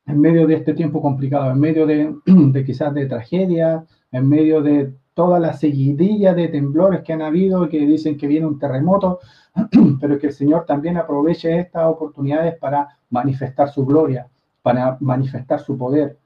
en 0.07 0.19
medio 0.19 0.47
de 0.47 0.55
este 0.55 0.73
tiempo 0.73 0.99
complicado, 0.99 1.51
en 1.51 1.59
medio 1.59 1.85
de 1.85 2.11
quizás 2.65 2.91
de 2.95 3.05
tragedia, 3.05 3.85
en 4.11 4.27
medio 4.27 4.63
de 4.63 4.95
toda 5.19 5.37
la 5.37 5.51
seguidilla 5.51 6.33
de 6.33 6.47
temblores 6.47 7.03
que 7.03 7.11
han 7.11 7.21
habido 7.21 7.67
que 7.67 7.85
dicen 7.85 8.17
que 8.17 8.25
viene 8.25 8.45
un 8.45 8.57
terremoto, 8.57 9.19
pero 9.99 10.17
que 10.17 10.27
el 10.27 10.33
Señor 10.33 10.65
también 10.65 10.95
aproveche 10.95 11.59
estas 11.59 11.87
oportunidades 11.87 12.57
para 12.57 12.97
manifestar 13.09 13.69
su 13.69 13.85
gloria, 13.85 14.29
para 14.61 14.95
manifestar 15.01 15.59
su 15.59 15.77
poder. 15.77 16.17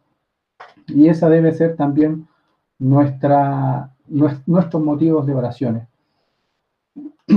Y 0.85 1.07
esa 1.07 1.27
debe 1.27 1.53
ser 1.53 1.75
también 1.75 2.27
nuestra, 2.77 3.89
nuestros 4.45 4.83
motivos 4.83 5.25
de 5.25 5.33
oraciones. 5.33 5.87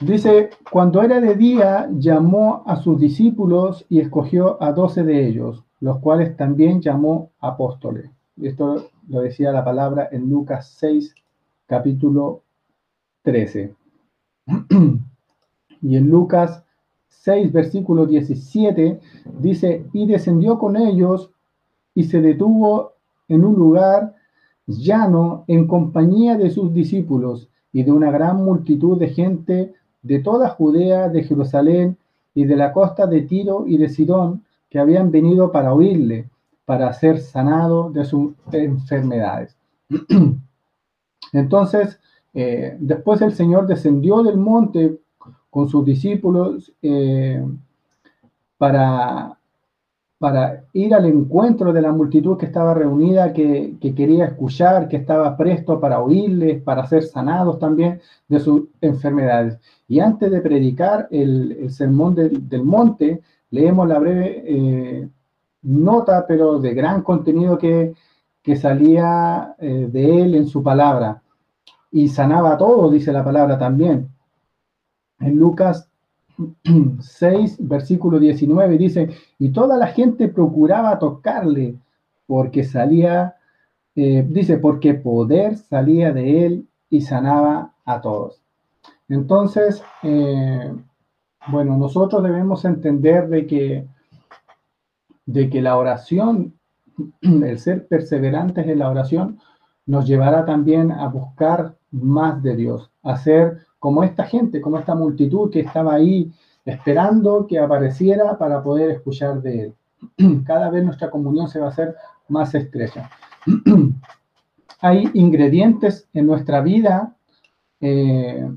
Dice, 0.00 0.50
cuando 0.68 1.00
era 1.00 1.20
de 1.20 1.36
día, 1.36 1.88
llamó 1.92 2.64
a 2.66 2.74
sus 2.74 2.98
discípulos 2.98 3.86
y 3.88 4.00
escogió 4.00 4.60
a 4.60 4.72
doce 4.72 5.04
de 5.04 5.28
ellos, 5.28 5.62
los 5.82 5.98
cuales 5.98 6.36
también 6.36 6.80
llamó 6.80 7.32
apóstoles. 7.40 8.08
Esto 8.40 8.90
lo 9.08 9.20
decía 9.20 9.50
la 9.50 9.64
palabra 9.64 10.08
en 10.12 10.30
Lucas 10.30 10.76
6, 10.78 11.12
capítulo 11.66 12.42
13. 13.22 13.74
y 15.82 15.96
en 15.96 16.08
Lucas 16.08 16.62
6, 17.08 17.52
versículo 17.52 18.06
17, 18.06 19.00
dice, 19.40 19.84
y 19.92 20.06
descendió 20.06 20.56
con 20.56 20.76
ellos 20.76 21.30
y 21.96 22.04
se 22.04 22.20
detuvo 22.20 22.92
en 23.26 23.44
un 23.44 23.56
lugar 23.56 24.14
llano 24.68 25.42
en 25.48 25.66
compañía 25.66 26.36
de 26.36 26.50
sus 26.50 26.72
discípulos 26.72 27.48
y 27.72 27.82
de 27.82 27.90
una 27.90 28.12
gran 28.12 28.36
multitud 28.36 29.00
de 29.00 29.08
gente 29.08 29.74
de 30.02 30.20
toda 30.20 30.50
Judea, 30.50 31.08
de 31.08 31.24
Jerusalén 31.24 31.98
y 32.36 32.44
de 32.44 32.54
la 32.54 32.72
costa 32.72 33.08
de 33.08 33.22
Tiro 33.22 33.64
y 33.66 33.78
de 33.78 33.88
Sidón, 33.88 34.44
que 34.72 34.78
habían 34.78 35.10
venido 35.10 35.52
para 35.52 35.74
oírle, 35.74 36.30
para 36.64 36.90
ser 36.94 37.20
sanado 37.20 37.90
de 37.90 38.06
sus 38.06 38.32
enfermedades. 38.50 39.54
Entonces, 41.34 42.00
eh, 42.32 42.78
después 42.80 43.20
el 43.20 43.34
Señor 43.34 43.66
descendió 43.66 44.22
del 44.22 44.38
monte 44.38 44.98
con 45.50 45.68
sus 45.68 45.84
discípulos 45.84 46.72
eh, 46.80 47.44
para, 48.56 49.38
para 50.16 50.64
ir 50.72 50.94
al 50.94 51.04
encuentro 51.04 51.70
de 51.74 51.82
la 51.82 51.92
multitud 51.92 52.38
que 52.38 52.46
estaba 52.46 52.72
reunida, 52.72 53.34
que, 53.34 53.76
quería 53.94 54.24
escuchar, 54.24 54.88
que 54.88 54.96
estaba 54.96 55.36
presto 55.36 55.78
para 55.80 56.00
oírles, 56.00 56.62
para 56.62 56.86
ser 56.86 57.02
sanados 57.02 57.58
también 57.58 58.00
de 58.26 58.40
sus 58.40 58.62
enfermedades. 58.80 59.58
Y 59.86 60.00
antes 60.00 60.30
de 60.30 60.40
predicar 60.40 61.08
el, 61.10 61.70
sermón 61.70 62.14
del 62.14 62.64
monte, 62.64 63.20
leemos 63.52 63.86
la 63.86 63.98
breve 64.00 64.42
eh, 64.46 65.08
nota, 65.62 66.26
pero 66.26 66.58
de 66.58 66.74
gran 66.74 67.02
contenido 67.02 67.56
que, 67.56 67.94
salía 68.56 69.54
eh, 69.58 69.88
de 69.88 70.22
él 70.22 70.34
en 70.34 70.48
su 70.48 70.62
palabra. 70.62 71.22
Y 71.92 72.08
sanaba 72.08 72.58
todo, 72.58 72.90
dice 72.90 73.12
la 73.12 73.22
palabra 73.22 73.58
también. 73.58 74.08
En 75.20 75.36
Lucas 75.36 75.88
6, 76.98 77.58
versículo 77.60 78.18
19, 78.18 78.78
dice, 78.78 79.10
y 79.38 79.50
toda 79.50 79.76
la 79.76 79.88
gente 79.88 80.28
procuraba 80.28 80.98
tocarle 80.98 81.76
porque 82.26 82.64
salía, 82.64 83.36
eh, 83.94 84.26
dice, 84.28 84.56
porque 84.56 84.94
poder 84.94 85.58
salía 85.58 86.12
de 86.12 86.46
él 86.46 86.66
y 86.88 87.02
sanaba 87.02 87.74
a 87.84 88.00
todos. 88.00 88.42
Entonces, 89.08 89.82
bueno, 91.48 91.76
nosotros 91.76 92.22
debemos 92.22 92.64
entender 92.64 93.28
de 93.28 93.46
que, 93.46 93.86
de 95.26 95.50
que 95.50 95.62
la 95.62 95.76
oración, 95.76 96.54
el 97.20 97.58
ser 97.58 97.86
perseverantes 97.88 98.66
en 98.66 98.78
la 98.78 98.90
oración, 98.90 99.38
nos 99.86 100.06
llevará 100.06 100.44
también 100.44 100.92
a 100.92 101.08
buscar 101.08 101.76
más 101.90 102.42
de 102.42 102.56
Dios, 102.56 102.90
a 103.02 103.16
ser 103.16 103.66
como 103.78 104.04
esta 104.04 104.24
gente, 104.24 104.60
como 104.60 104.78
esta 104.78 104.94
multitud 104.94 105.50
que 105.50 105.60
estaba 105.60 105.94
ahí 105.94 106.32
esperando 106.64 107.46
que 107.48 107.58
apareciera 107.58 108.38
para 108.38 108.62
poder 108.62 108.90
escuchar 108.90 109.42
de 109.42 109.64
él. 109.64 109.74
Cada 110.46 110.70
vez 110.70 110.84
nuestra 110.84 111.10
comunión 111.10 111.48
se 111.48 111.58
va 111.58 111.66
a 111.66 111.70
hacer 111.70 111.96
más 112.28 112.54
estrecha. 112.54 113.10
Hay 114.80 115.10
ingredientes 115.14 116.08
en 116.12 116.26
nuestra 116.26 116.60
vida 116.60 117.16
eh, 117.80 118.48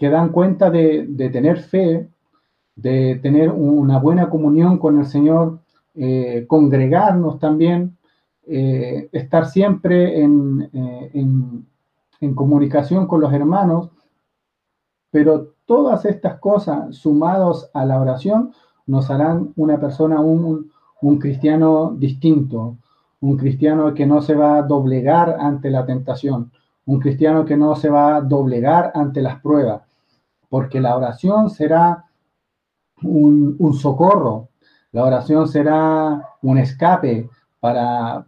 que 0.00 0.10
dan 0.10 0.30
cuenta 0.30 0.70
de, 0.70 1.30
tener 1.32 1.58
fe, 1.58 2.08
de 2.74 3.20
tener 3.22 3.50
una 3.50 3.98
buena 3.98 4.28
comunión 4.28 4.78
con 4.78 4.98
el 4.98 5.06
Señor, 5.06 5.60
eh, 5.94 6.46
congregarnos 6.48 7.38
también, 7.38 7.96
eh, 8.48 9.08
estar 9.12 9.46
siempre 9.46 10.20
en, 10.20 10.68
en 12.20 12.34
comunicación 12.34 13.06
con 13.06 13.20
los 13.20 13.32
hermanos. 13.32 13.90
Pero 15.12 15.54
todas 15.66 16.04
estas 16.04 16.40
cosas 16.40 16.96
sumados 16.96 17.70
a 17.74 17.84
la 17.84 18.00
oración 18.00 18.52
nos 18.86 19.10
harán 19.10 19.52
una 19.56 19.78
persona, 19.78 20.20
un, 20.20 20.70
cristiano 21.20 21.94
distinto, 21.96 22.76
un 23.20 23.36
cristiano 23.36 23.94
que 23.94 24.04
no 24.04 24.20
se 24.20 24.34
va 24.34 24.58
a 24.58 24.62
doblegar 24.62 25.36
ante 25.38 25.70
la 25.70 25.86
tentación, 25.86 26.50
un 26.86 26.98
cristiano 26.98 27.44
que 27.44 27.56
no 27.56 27.76
se 27.76 27.88
va 27.88 28.16
a 28.16 28.20
doblegar 28.20 28.90
ante 28.94 29.22
las 29.22 29.40
pruebas, 29.40 29.82
porque 30.50 30.80
la 30.80 30.94
oración 30.96 31.48
será 31.48 32.04
un, 33.02 33.72
socorro, 33.72 34.50
la 34.92 35.04
oración 35.04 35.48
será 35.48 36.22
un 36.42 36.58
escape 36.58 37.30
para, 37.60 38.26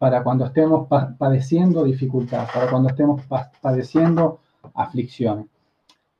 para 0.00 0.22
cuando 0.22 0.46
estemos 0.46 0.88
padeciendo 1.18 1.84
dificultad, 1.84 2.46
para 2.54 2.70
cuando 2.70 2.88
estemos 2.88 3.20
padeciendo 3.60 4.40
aflicciones. 4.74 5.46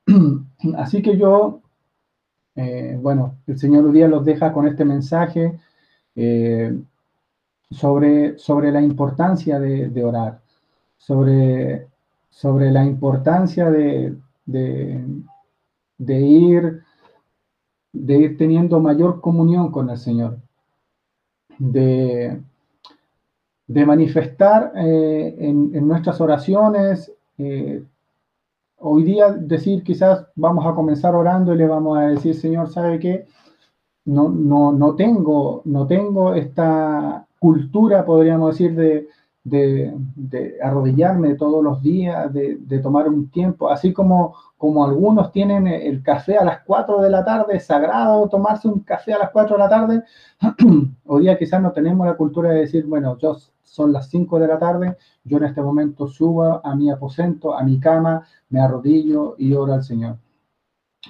Así 0.77 1.01
que 1.01 1.17
yo, 1.17 1.61
eh, 2.55 2.97
bueno, 3.01 3.37
el 3.47 3.57
Señor 3.57 3.91
día 3.91 4.07
los 4.07 4.23
deja 4.23 4.53
con 4.53 4.67
este 4.67 4.85
mensaje 4.85 5.59
eh, 6.15 6.79
sobre, 7.71 8.37
sobre 8.37 8.71
la 8.71 8.81
importancia 8.81 9.59
de, 9.59 10.03
orar, 10.03 10.41
sobre, 10.97 11.87
sobre 12.29 12.69
la 12.69 12.83
importancia 12.83 13.71
de, 13.71 14.15
de, 14.45 15.05
ir, 15.99 16.83
de 17.93 18.17
ir 18.17 18.37
teniendo 18.37 18.79
mayor 18.79 19.21
comunión 19.21 19.71
con 19.71 19.89
el 19.89 19.97
Señor, 19.97 20.37
de, 21.57 22.41
de 23.67 23.85
manifestar 23.85 24.73
eh, 24.75 25.35
en, 25.39 25.75
en, 25.75 25.87
nuestras 25.87 26.19
oraciones 26.21 27.13
hoy 28.81 29.03
día 29.03 29.31
decir 29.31 29.83
quizás 29.83 30.25
vamos 30.35 30.65
a 30.65 30.73
comenzar 30.73 31.15
orando 31.15 31.53
y 31.53 31.57
le 31.57 31.67
vamos 31.67 31.97
a 31.97 32.07
decir, 32.07 32.35
Señor, 32.35 32.69
¿sabe 32.69 32.99
qué? 32.99 33.25
No, 34.05 34.29
no, 34.29 34.71
no, 34.71 34.95
tengo, 34.95 35.61
no 35.65 35.85
tengo 35.87 36.33
esta 36.33 37.27
cultura, 37.39 38.03
podríamos 38.03 38.51
decir, 38.51 38.75
de, 38.75 39.07
de, 39.43 40.57
arrodillarme 40.61 41.35
todos 41.35 41.63
los 41.63 41.81
días, 41.81 42.31
de, 42.33 42.79
tomar 42.79 43.07
un 43.07 43.29
tiempo, 43.29 43.69
así 43.69 43.93
como, 43.93 44.35
como 44.57 44.85
algunos 44.85 45.31
tienen 45.31 45.67
el 45.67 46.03
café 46.03 46.37
a 46.37 46.45
las 46.45 46.61
4 46.61 47.01
de 47.01 47.09
la 47.09 47.25
tarde, 47.25 47.59
sagrado 47.59 48.27
tomarse 48.29 48.67
un 48.67 48.81
café 48.81 49.13
a 49.13 49.19
las 49.19 49.31
4 49.31 49.55
de 49.55 49.63
la 49.63 49.69
tarde, 49.69 50.03
hoy 51.05 51.23
día 51.23 51.37
quizás 51.37 51.61
no 51.61 51.71
tenemos 51.71 52.05
la 52.05 52.15
cultura 52.15 52.49
de 52.49 52.61
decir, 52.61 52.85
bueno, 52.85 53.17
yo 53.17 53.37
son 53.63 53.93
las 53.93 54.09
5 54.09 54.39
de 54.39 54.47
la 54.47 54.59
tarde, 54.59 54.97
yo 55.23 55.37
en 55.37 55.45
este 55.45 55.61
momento 55.61 56.07
subo 56.07 56.65
a 56.65 56.75
mi 56.75 56.91
aposento, 56.91 57.55
a 57.57 57.63
mi 57.63 57.79
cama, 57.79 58.25
me 58.49 58.59
arrodillo 58.59 59.35
y 59.37 59.53
oro 59.53 59.73
al 59.73 59.83
Señor. 59.83 60.17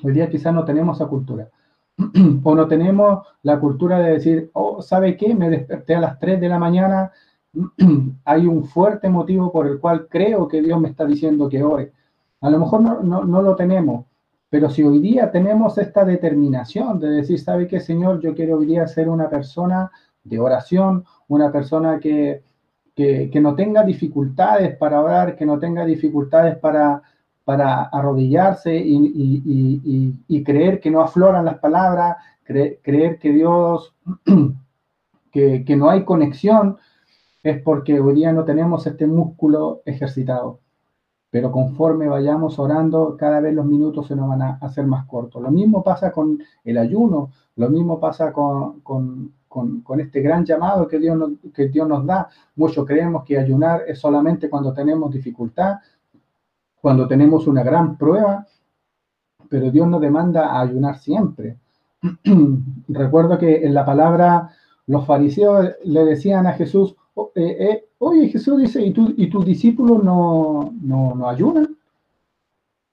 Hoy 0.03 0.13
día 0.13 0.29
quizás 0.29 0.53
no 0.53 0.63
tenemos 0.63 0.97
esa 0.97 1.09
cultura. 1.09 1.49
o 2.43 2.55
no 2.55 2.67
tenemos 2.67 3.27
la 3.43 3.59
cultura 3.59 3.99
de 3.99 4.11
decir, 4.11 4.51
oh, 4.53 4.81
¿sabe 4.81 5.17
qué? 5.17 5.35
Me 5.35 5.49
desperté 5.49 5.95
a 5.95 6.01
las 6.01 6.19
3 6.19 6.39
de 6.39 6.49
la 6.49 6.59
mañana, 6.59 7.11
hay 8.25 8.45
un 8.45 8.65
fuerte 8.65 9.09
motivo 9.09 9.51
por 9.51 9.67
el 9.67 9.79
cual 9.79 10.07
creo 10.09 10.47
que 10.47 10.61
Dios 10.61 10.79
me 10.79 10.89
está 10.89 11.05
diciendo 11.05 11.49
que 11.49 11.63
ore. 11.63 11.91
A 12.41 12.49
lo 12.49 12.59
mejor 12.59 12.81
no, 12.81 13.23
lo 13.23 13.55
tenemos, 13.55 14.05
pero 14.49 14.69
si 14.69 14.83
hoy 14.83 14.99
día 14.99 15.31
tenemos 15.31 15.77
esta 15.77 16.03
determinación 16.03 16.99
de 16.99 17.09
decir, 17.09 17.39
¿sabe 17.39 17.67
qué, 17.67 17.79
Señor? 17.79 18.19
Yo 18.19 18.33
quiero 18.33 18.57
hoy 18.57 18.65
día 18.65 18.87
ser 18.87 19.09
una 19.09 19.29
persona 19.29 19.91
de 20.23 20.39
oración, 20.39 21.05
una 21.27 21.51
persona 21.51 21.99
que, 21.99 22.41
no 23.41 23.55
tenga 23.55 23.83
dificultades 23.83 24.75
para 24.77 25.01
orar, 25.01 25.35
que 25.35 25.45
no 25.45 25.59
tenga 25.59 25.85
dificultades 25.85 26.57
para, 26.57 27.01
para 27.43 27.83
arrodillarse 27.83 28.75
y, 28.75 30.43
creer 30.43 30.79
que 30.79 30.89
no 30.89 31.01
afloran 31.01 31.45
las 31.45 31.59
palabras, 31.59 32.17
creer 32.43 33.19
que 33.19 33.31
Dios, 33.31 33.95
que, 35.31 35.63
que 35.63 35.75
no 35.75 35.89
hay 35.91 36.03
conexión, 36.05 36.77
es 37.43 37.61
porque 37.61 37.99
hoy 37.99 38.15
día 38.15 38.33
no 38.33 38.43
tenemos 38.43 38.85
este 38.85 39.07
músculo 39.07 39.81
ejercitado. 39.85 40.59
Pero 41.29 41.51
conforme 41.51 42.09
vayamos 42.09 42.59
orando, 42.59 43.15
cada 43.17 43.39
vez 43.39 43.53
los 43.53 43.65
minutos 43.65 44.07
se 44.07 44.15
nos 44.15 44.27
van 44.27 44.41
a 44.41 44.57
hacer 44.61 44.85
más 44.85 45.05
cortos. 45.05 45.41
Lo 45.41 45.49
mismo 45.49 45.81
pasa 45.83 46.11
con 46.11 46.39
el 46.63 46.77
ayuno, 46.77 47.31
lo 47.55 47.69
mismo 47.69 47.99
pasa 47.99 48.33
con, 48.33 49.33
este 49.97 50.21
gran 50.21 50.45
llamado 50.45 50.87
que 50.87 50.99
Dios, 50.99 51.17
nos, 51.17 51.31
que 51.53 51.69
Dios 51.69 51.87
nos 51.87 52.05
da. 52.05 52.27
Muchos 52.55 52.85
creemos 52.85 53.23
que 53.23 53.39
ayunar 53.39 53.83
es 53.87 53.99
solamente 53.99 54.49
cuando 54.49 54.73
tenemos 54.73 55.11
dificultad, 55.11 55.77
cuando 56.81 57.07
tenemos 57.07 57.47
una 57.47 57.63
gran 57.63 57.97
prueba, 57.97 58.45
pero 59.49 59.71
Dios 59.71 59.87
nos 59.87 60.01
demanda 60.01 60.59
ayunar 60.59 60.97
siempre. 60.97 61.57
Recuerdo 62.89 63.37
que 63.37 63.65
en 63.65 63.73
la 63.73 63.85
palabra 63.85 64.49
los 64.91 65.05
fariseos 65.05 65.69
le 65.85 66.03
decían 66.03 66.45
a 66.47 66.51
Jesús, 66.51 66.97
oh, 67.13 67.31
eh, 67.33 67.55
eh, 67.59 67.85
oye 67.99 68.27
Jesús 68.27 68.59
dice, 68.59 68.81
¿y, 68.81 68.91
tú, 68.91 69.13
y 69.15 69.29
tus 69.29 69.45
discípulos 69.45 70.03
no, 70.03 70.73
no, 70.81 71.29
ayunan? 71.29 71.77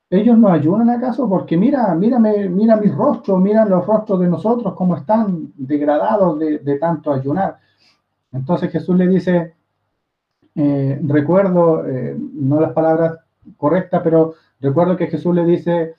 ¿Ellos 0.08 0.38
no 0.38 0.48
ayunan 0.48 0.90
acaso? 0.90 1.28
Porque 1.28 1.56
mira, 1.56 1.92
mírame, 1.96 2.48
mira 2.48 2.76
mis 2.76 2.94
rostros, 2.94 3.40
mira 3.40 3.64
los 3.64 3.84
rostros 3.84 4.20
de 4.20 4.28
nosotros, 4.28 4.74
cómo 4.74 4.94
están 4.94 5.52
degradados 5.56 6.38
de, 6.38 6.78
tanto 6.78 7.12
ayunar. 7.12 7.58
Entonces 8.30 8.70
Jesús 8.70 8.96
le 8.96 9.08
dice, 9.08 9.54
eh, 10.54 11.00
recuerdo, 11.04 11.82
no 12.32 12.60
las 12.60 12.72
palabras 12.74 13.18
correctas, 13.56 14.02
pero 14.04 14.34
recuerdo 14.60 14.96
que 14.96 15.08
Jesús 15.08 15.34
le 15.34 15.44
dice, 15.44 15.94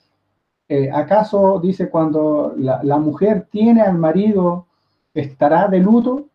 ¿acaso 0.94 1.60
dice 1.60 1.90
cuando 1.90 2.54
la, 2.56 2.82
la, 2.82 2.96
mujer 2.96 3.48
tiene 3.50 3.82
al 3.82 3.98
marido 3.98 4.66
estará 5.14 5.68
de 5.68 5.80
luto, 5.80 6.26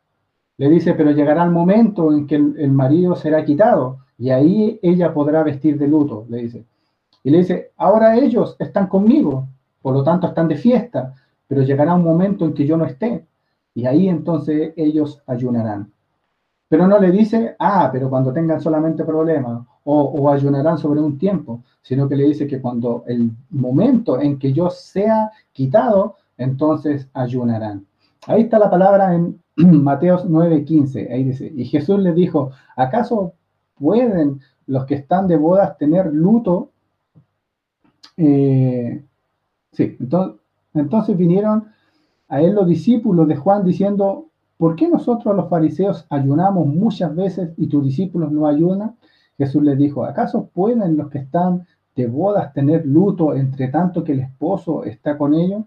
le 0.57 0.69
dice, 0.69 0.93
pero 0.93 1.11
llegará 1.11 1.43
el 1.43 1.51
momento 1.51 2.13
en 2.13 2.28
que 2.28 2.36
el, 2.36 2.71
marido 2.71 3.15
será 3.15 3.43
quitado 3.43 3.99
y 4.17 4.30
ahí 4.30 4.80
ella 4.82 5.13
podrá 5.13 5.43
vestir 5.43 5.78
de 5.78 5.88
luto, 5.88 6.26
le 6.30 6.38
dice. 6.38 6.65
Y 7.23 7.30
le 7.30 7.39
dice, 7.39 7.71
ahora 7.78 8.15
ellos 8.15 8.55
están 8.59 8.88
conmigo, 8.88 9.47
por 9.82 9.93
lo 9.93 10.03
tanto 10.03 10.28
están 10.28 10.47
de 10.47 10.55
fiesta, 10.55 11.13
pero 11.47 11.63
llegará 11.63 11.93
un 11.93 12.03
momento 12.03 12.45
en 12.45 12.53
que 12.53 12.65
yo 12.65 12.78
no 12.78 12.86
esté 12.86 13.26
y 13.73 13.86
ahí 13.86 14.07
entonces 14.07 14.73
ellos 14.78 15.21
ayunarán. 15.28 15.91
Pero 16.67 16.88
no 16.88 16.99
le 16.99 17.11
dice, 17.11 17.55
ah, 17.59 17.89
pero 17.91 18.09
cuando 18.09 18.34
tengan 18.34 18.61
solamente 18.61 19.03
problemas 19.03 19.61
o, 19.84 20.01
o, 20.01 20.30
ayunarán 20.32 20.78
sobre 20.78 20.99
un 20.99 21.17
tiempo, 21.17 21.61
sino 21.82 22.09
que 22.09 22.15
le 22.15 22.23
dice 22.23 22.47
que 22.47 22.59
cuando 22.59 23.03
el 23.07 23.30
momento 23.51 24.19
en 24.19 24.39
que 24.39 24.51
yo 24.51 24.69
sea 24.69 25.32
quitado, 25.51 26.15
entonces 26.38 27.07
ayunarán. 27.13 27.86
Ahí 28.28 28.43
está 28.43 28.59
la 28.59 28.69
palabra 28.69 29.13
en 29.13 29.41
Mateos 29.55 30.28
9:15. 30.28 31.11
Ahí 31.11 31.23
dice, 31.23 31.51
y 31.55 31.65
Jesús 31.65 31.99
les 31.99 32.15
dijo, 32.15 32.51
¿acaso 32.76 33.34
pueden 33.76 34.41
los 34.67 34.86
que 34.86 34.95
están 34.95 35.28
de 35.28 35.38
bodas 35.38 35.78
tener 35.78 36.11
luto? 36.13 36.71
Eh, 38.17 39.03
sí, 39.71 39.97
entonces, 39.99 40.41
entonces 40.73 41.17
vinieron 41.17 41.65
a 42.28 42.41
él 42.41 42.55
los 42.55 42.67
discípulos 42.67 43.28
de 43.28 43.36
Juan 43.36 43.63
diciendo, 43.63 44.30
¿por 44.57 44.76
qué 44.76 44.89
nosotros 44.89 45.36
los 45.36 45.49
fariseos 45.49 46.05
ayunamos 46.09 46.67
muchas 46.67 47.15
veces 47.15 47.51
y 47.57 47.67
tus 47.67 47.84
discípulos 47.84 48.32
no 48.32 48.47
ayunan? 48.47 48.95
Jesús 49.38 49.61
les 49.63 49.78
dijo, 49.78 50.05
¿acaso 50.05 50.49
pueden 50.53 50.97
los 50.97 51.09
que 51.09 51.19
están 51.19 51.67
de 51.95 52.07
bodas 52.07 52.53
tener 52.53 52.86
luto 52.86 53.36
entre 53.36 53.67
tanto 53.67 54.03
que 54.03 54.13
el 54.13 54.21
esposo 54.21 54.84
está 54.84 55.17
con 55.17 55.34
ellos? 55.34 55.63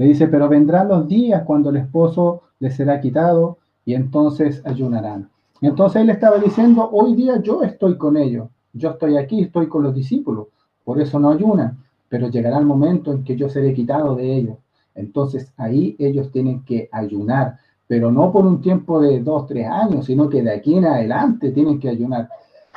Le 0.00 0.06
dice, 0.06 0.28
pero 0.28 0.48
vendrán 0.48 0.88
los 0.88 1.06
días 1.06 1.42
cuando 1.44 1.68
el 1.68 1.76
esposo 1.76 2.40
les 2.58 2.74
será 2.74 3.02
quitado 3.02 3.58
y 3.84 3.92
entonces 3.92 4.62
ayunarán. 4.64 5.28
Entonces 5.60 6.00
él 6.00 6.08
estaba 6.08 6.38
diciendo, 6.38 6.88
hoy 6.90 7.14
día 7.14 7.38
yo 7.42 7.62
estoy 7.62 7.98
con 7.98 8.16
ellos, 8.16 8.48
yo 8.72 8.92
estoy 8.92 9.18
aquí, 9.18 9.42
estoy 9.42 9.68
con 9.68 9.82
los 9.82 9.94
discípulos, 9.94 10.46
por 10.84 10.98
eso 11.02 11.20
no 11.20 11.28
ayunan, 11.28 11.84
pero 12.08 12.28
llegará 12.30 12.56
el 12.56 12.64
momento 12.64 13.12
en 13.12 13.24
que 13.24 13.36
yo 13.36 13.50
seré 13.50 13.74
quitado 13.74 14.16
de 14.16 14.36
ellos. 14.36 14.56
Entonces 14.94 15.52
ahí 15.58 15.96
ellos 15.98 16.32
tienen 16.32 16.64
que 16.64 16.88
ayunar, 16.92 17.58
pero 17.86 18.10
no 18.10 18.32
por 18.32 18.46
un 18.46 18.62
tiempo 18.62 19.02
de 19.02 19.20
dos, 19.20 19.48
tres 19.48 19.68
años, 19.68 20.06
sino 20.06 20.30
que 20.30 20.42
de 20.42 20.54
aquí 20.54 20.78
en 20.78 20.86
adelante 20.86 21.50
tienen 21.50 21.78
que 21.78 21.90
ayunar. 21.90 22.26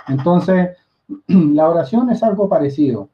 Entonces, 0.09 0.71
la 1.28 1.69
oración 1.69 2.09
es 2.09 2.21
algo 2.21 2.49
parecido. 2.49 3.07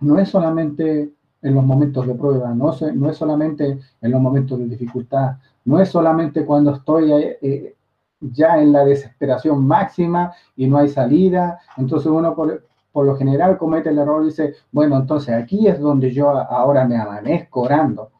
No 0.00 0.18
es 0.18 0.30
solamente 0.30 1.12
en 1.42 1.54
los 1.54 1.64
momentos 1.64 2.06
de 2.06 2.14
prueba, 2.14 2.54
no, 2.54 2.74
no 2.94 3.10
es 3.10 3.16
solamente 3.16 3.78
en 4.00 4.10
los 4.10 4.20
momentos 4.20 4.58
de 4.58 4.66
dificultad, 4.66 5.36
no 5.64 5.80
es 5.80 5.88
solamente 5.88 6.44
cuando 6.44 6.74
estoy 6.74 7.12
eh, 7.12 7.38
eh, 7.42 7.76
ya 8.20 8.60
en 8.60 8.72
la 8.72 8.84
desesperación 8.84 9.66
máxima 9.66 10.32
y 10.56 10.66
no 10.66 10.78
hay 10.78 10.88
salida, 10.88 11.60
entonces 11.76 12.10
uno 12.10 12.34
por, 12.34 12.62
lo 12.94 13.16
general 13.16 13.58
comete 13.58 13.90
el 13.90 13.98
error 13.98 14.22
y 14.22 14.26
dice, 14.26 14.54
bueno, 14.72 14.96
entonces 14.96 15.34
aquí 15.34 15.68
es 15.68 15.78
donde 15.78 16.10
yo 16.10 16.30
ahora 16.30 16.86
me 16.86 16.96
amanezco 16.96 17.62
orando, 17.62 18.10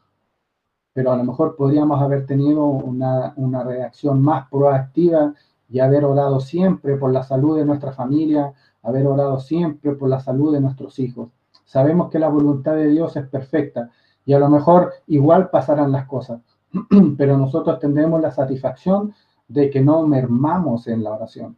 pero 0.93 1.12
a 1.12 1.17
lo 1.17 1.25
mejor 1.25 1.57
podríamos 1.57 2.01
haber 2.03 2.27
tenido 2.27 2.64
una, 2.67 3.33
una 3.37 3.64
reacción 3.64 4.21
más 4.21 4.49
proactiva 4.51 5.33
y 5.69 5.81
haber 5.81 6.05
orado 6.05 6.41
siempre 6.41 6.97
por 6.97 7.11
la 7.11 7.23
salud 7.23 7.57
de 7.57 7.64
nuestra 7.64 7.93
familia, 7.93 8.53
haber 8.83 9.07
orado 9.07 9.41
siempre 9.41 9.93
por 9.93 10.09
la 10.09 10.21
salud 10.21 10.53
de 10.53 10.61
nuestros 10.61 10.99
hijos. 10.99 11.31
Sabemos 11.67 12.11
que 12.11 12.19
la 12.19 12.29
voluntad 12.29 12.75
de 12.77 12.89
Dios 12.89 13.17
es 13.17 13.27
perfecta 13.29 13.91
y 14.25 14.33
a 14.33 14.39
lo 14.39 14.49
mejor 14.49 14.93
igual 15.09 15.51
pasarán 15.51 15.93
las 15.93 16.07
cosas, 16.07 16.41
pero 17.19 17.37
nosotros 17.37 17.79
tendremos 17.79 18.23
la 18.23 18.31
satisfacción 18.31 19.12
de 19.49 19.69
que 19.69 19.81
no 19.81 20.07
mermamos 20.07 20.87
en 20.87 21.05
la 21.05 21.12
oración, 21.12 21.57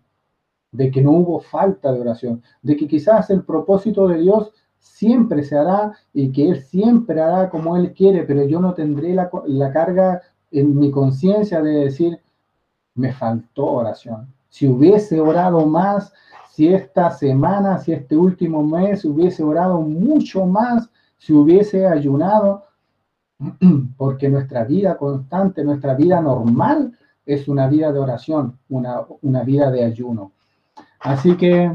de 0.72 0.90
que 0.90 1.02
no 1.02 1.12
hubo 1.12 1.40
falta 1.40 1.92
de 1.92 2.00
oración, 2.00 2.42
de 2.62 2.76
que 2.76 2.88
quizás 2.88 3.30
el 3.30 3.44
propósito 3.44 4.08
de 4.08 4.18
Dios 4.18 4.52
siempre 4.78 5.44
se 5.44 5.56
hará 5.56 5.92
y 6.12 6.32
que 6.32 6.48
Él 6.48 6.62
siempre 6.62 7.20
hará 7.20 7.50
como 7.50 7.76
Él 7.76 7.92
quiere, 7.92 8.24
pero 8.24 8.44
yo 8.44 8.60
no 8.60 8.74
tendré 8.74 9.14
la, 9.14 9.30
la 9.46 9.72
carga 9.72 10.22
en 10.50 10.78
mi 10.78 10.90
conciencia 10.90 11.60
de 11.62 11.84
decir, 11.84 12.20
me 12.94 13.12
faltó 13.12 13.66
oración. 13.66 14.32
Si 14.48 14.66
hubiese 14.66 15.20
orado 15.20 15.66
más, 15.66 16.12
si 16.58 16.66
esta 16.66 17.12
semana, 17.12 17.78
si 17.78 17.92
este 17.92 18.16
último 18.16 18.64
mes 18.64 19.04
hubiese 19.04 19.44
orado 19.44 19.80
mucho 19.80 20.44
más, 20.44 20.90
si 21.16 21.32
hubiese 21.32 21.86
ayunado, 21.86 22.64
porque 23.96 24.28
nuestra 24.28 24.64
vida 24.64 24.96
constante, 24.96 25.62
nuestra 25.62 25.94
vida 25.94 26.20
normal 26.20 26.98
es 27.24 27.46
una 27.46 27.68
vida 27.68 27.92
de 27.92 28.00
oración, 28.00 28.58
una, 28.70 29.02
una 29.22 29.44
vida 29.44 29.70
de 29.70 29.84
ayuno. 29.84 30.32
Así 30.98 31.36
que, 31.36 31.70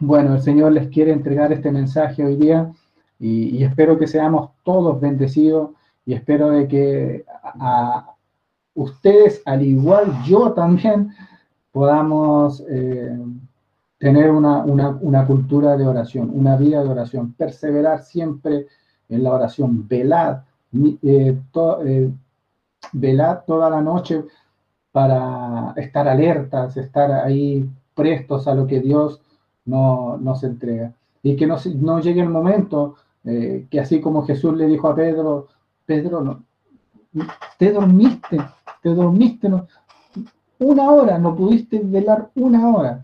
bueno, 0.00 0.36
el 0.36 0.40
Señor 0.40 0.72
les 0.72 0.88
quiere 0.88 1.12
entregar 1.12 1.52
este 1.52 1.70
mensaje 1.70 2.24
hoy 2.24 2.36
día 2.36 2.72
y, 3.18 3.62
espero 3.62 3.98
que 3.98 4.06
seamos 4.06 4.52
todos 4.64 5.02
bendecidos 5.02 5.72
y 6.06 6.14
espero 6.14 6.48
de 6.48 6.66
que 6.66 7.26
a, 7.44 8.06
ustedes, 8.72 9.42
al 9.44 9.60
igual 9.60 10.14
yo 10.24 10.52
también, 10.52 11.10
podamos... 11.72 12.64
Eh, 12.70 13.18
tener 14.02 14.32
una, 14.32 15.26
cultura 15.28 15.76
de 15.76 15.86
oración, 15.86 16.28
una 16.34 16.56
vida 16.56 16.82
de 16.82 16.88
oración, 16.88 17.34
perseverar 17.34 18.02
siempre 18.02 18.66
en 19.08 19.22
la 19.22 19.32
oración, 19.32 19.86
velar, 19.86 20.44
eh, 21.04 21.38
eh, 21.86 22.10
velar 22.94 23.44
toda 23.46 23.70
la 23.70 23.80
noche 23.80 24.24
para 24.90 25.72
estar 25.76 26.08
alertas, 26.08 26.76
estar 26.76 27.12
ahí 27.12 27.64
prestos 27.94 28.48
a 28.48 28.56
lo 28.56 28.66
que 28.66 28.80
Dios 28.80 29.20
no, 29.66 30.16
nos 30.16 30.42
entrega. 30.42 30.92
Y 31.22 31.36
que 31.36 31.46
no, 31.46 31.56
no 31.76 32.00
llegue 32.00 32.22
el 32.22 32.28
momento 32.28 32.96
eh, 33.22 33.68
que 33.70 33.78
así 33.78 34.00
como 34.00 34.26
Jesús 34.26 34.56
le 34.56 34.66
dijo 34.66 34.88
a 34.88 34.96
Pedro, 34.96 35.46
Pedro, 35.86 36.22
no, 36.22 36.42
te 37.56 37.70
dormiste, 37.70 38.38
te 38.82 38.94
dormiste, 38.94 39.48
una 40.58 40.90
hora, 40.90 41.18
no 41.18 41.36
pudiste 41.36 41.80
velar 41.84 42.30
una 42.34 42.68
hora 42.68 43.00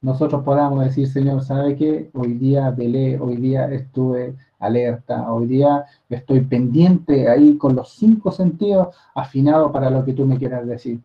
nosotros 0.00 0.44
podamos 0.44 0.84
decir, 0.84 1.08
Señor, 1.08 1.42
¿sabe 1.42 1.76
qué? 1.76 2.10
Hoy 2.14 2.34
día 2.34 2.70
velé, 2.70 3.18
hoy 3.18 3.36
día 3.36 3.66
estuve 3.72 4.36
alerta, 4.60 5.32
hoy 5.32 5.46
día 5.46 5.86
estoy 6.08 6.40
pendiente 6.40 7.28
ahí 7.28 7.56
con 7.56 7.74
los 7.74 7.90
cinco 7.94 8.30
sentidos 8.30 8.94
afinados 9.14 9.72
para 9.72 9.90
lo 9.90 10.04
que 10.04 10.12
tú 10.12 10.24
me 10.24 10.38
quieras 10.38 10.66
decir. 10.66 11.00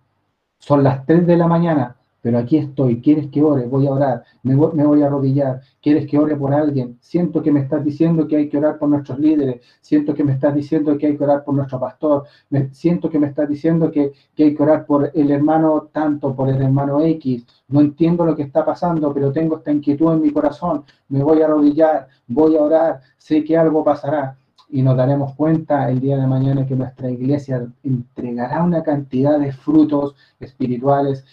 Son 0.59 0.83
las 0.83 1.05
tres 1.05 1.25
de 1.25 1.37
la 1.37 1.47
mañana, 1.47 1.95
pero 2.23 2.37
aquí 2.37 2.55
estoy, 2.57 3.01
¿quieres 3.01 3.27
que 3.27 3.43
ore? 3.43 3.65
Voy 3.65 3.85
a 3.85 3.91
orar, 3.91 4.23
me 4.43 4.55
voy, 4.55 4.71
me 4.73 4.85
voy, 4.85 5.03
a 5.03 5.07
arrodillar, 5.07 5.59
¿quieres 5.81 6.07
que 6.07 6.17
ore 6.17 6.37
por 6.37 6.53
alguien? 6.53 6.97
Siento 7.01 7.43
que 7.43 7.51
me 7.51 7.59
estás 7.59 7.83
diciendo 7.83 8.25
que 8.29 8.37
hay 8.37 8.47
que 8.47 8.57
orar 8.57 8.79
por 8.79 8.87
nuestros 8.87 9.19
líderes, 9.19 9.61
siento 9.81 10.13
que 10.13 10.23
me 10.23 10.31
estás 10.31 10.55
diciendo 10.55 10.97
que 10.97 11.07
hay 11.07 11.17
que 11.17 11.23
orar 11.25 11.43
por 11.43 11.53
nuestro 11.53 11.81
pastor, 11.81 12.23
me, 12.49 12.73
siento 12.73 13.09
que 13.09 13.19
me 13.19 13.27
estás 13.27 13.49
diciendo 13.49 13.91
que, 13.91 14.13
que 14.33 14.45
hay 14.45 14.55
que 14.55 14.63
orar 14.63 14.85
por 14.85 15.11
el 15.13 15.31
hermano 15.31 15.89
tanto, 15.91 16.33
por 16.33 16.47
el 16.47 16.61
hermano 16.61 17.01
X, 17.01 17.45
no 17.67 17.81
entiendo 17.81 18.25
lo 18.25 18.37
que 18.37 18.43
está 18.43 18.63
pasando, 18.63 19.13
pero 19.13 19.33
tengo 19.33 19.57
esta 19.57 19.73
inquietud 19.73 20.13
en 20.13 20.21
mi 20.21 20.31
corazón, 20.31 20.85
me 21.09 21.21
voy 21.21 21.41
a 21.41 21.45
arrodillar, 21.45 22.07
voy 22.25 22.55
a 22.55 22.61
orar, 22.61 23.01
sé 23.17 23.43
que 23.43 23.57
algo 23.57 23.83
pasará 23.83 24.37
y 24.73 24.81
nos 24.81 24.97
daremos 24.97 25.35
cuenta 25.35 25.87
el 25.91 25.99
día 25.99 26.17
de 26.17 26.25
mañana 26.25 26.65
que 26.65 26.75
nuestra 26.75 27.07
iglesia 27.11 27.67
entregará 27.83 28.63
una 28.63 28.81
cantidad 28.81 29.37
de 29.37 29.51
frutos 29.51 30.15
espirituales, 30.39 31.23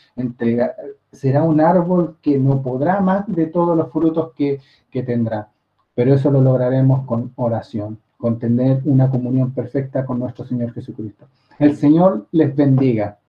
será 1.10 1.42
un 1.42 1.58
árbol 1.62 2.18
que 2.20 2.38
no 2.38 2.60
podrá 2.60 3.00
más 3.00 3.26
de 3.28 3.46
todos 3.46 3.74
los 3.74 3.90
frutos 3.90 4.32
que, 4.36 4.60
que 4.90 5.02
tendrá. 5.02 5.48
Pero 5.94 6.12
eso 6.12 6.30
lo 6.30 6.42
lograremos 6.42 7.06
con 7.06 7.32
oración, 7.36 7.98
con 8.18 8.38
tener 8.38 8.82
una 8.84 9.08
comunión 9.08 9.52
perfecta 9.52 10.04
con 10.04 10.18
nuestro 10.18 10.44
Señor 10.44 10.74
Jesucristo. 10.74 11.24
El 11.58 11.78
Señor 11.78 12.26
les 12.32 12.54
bendiga. 12.54 13.16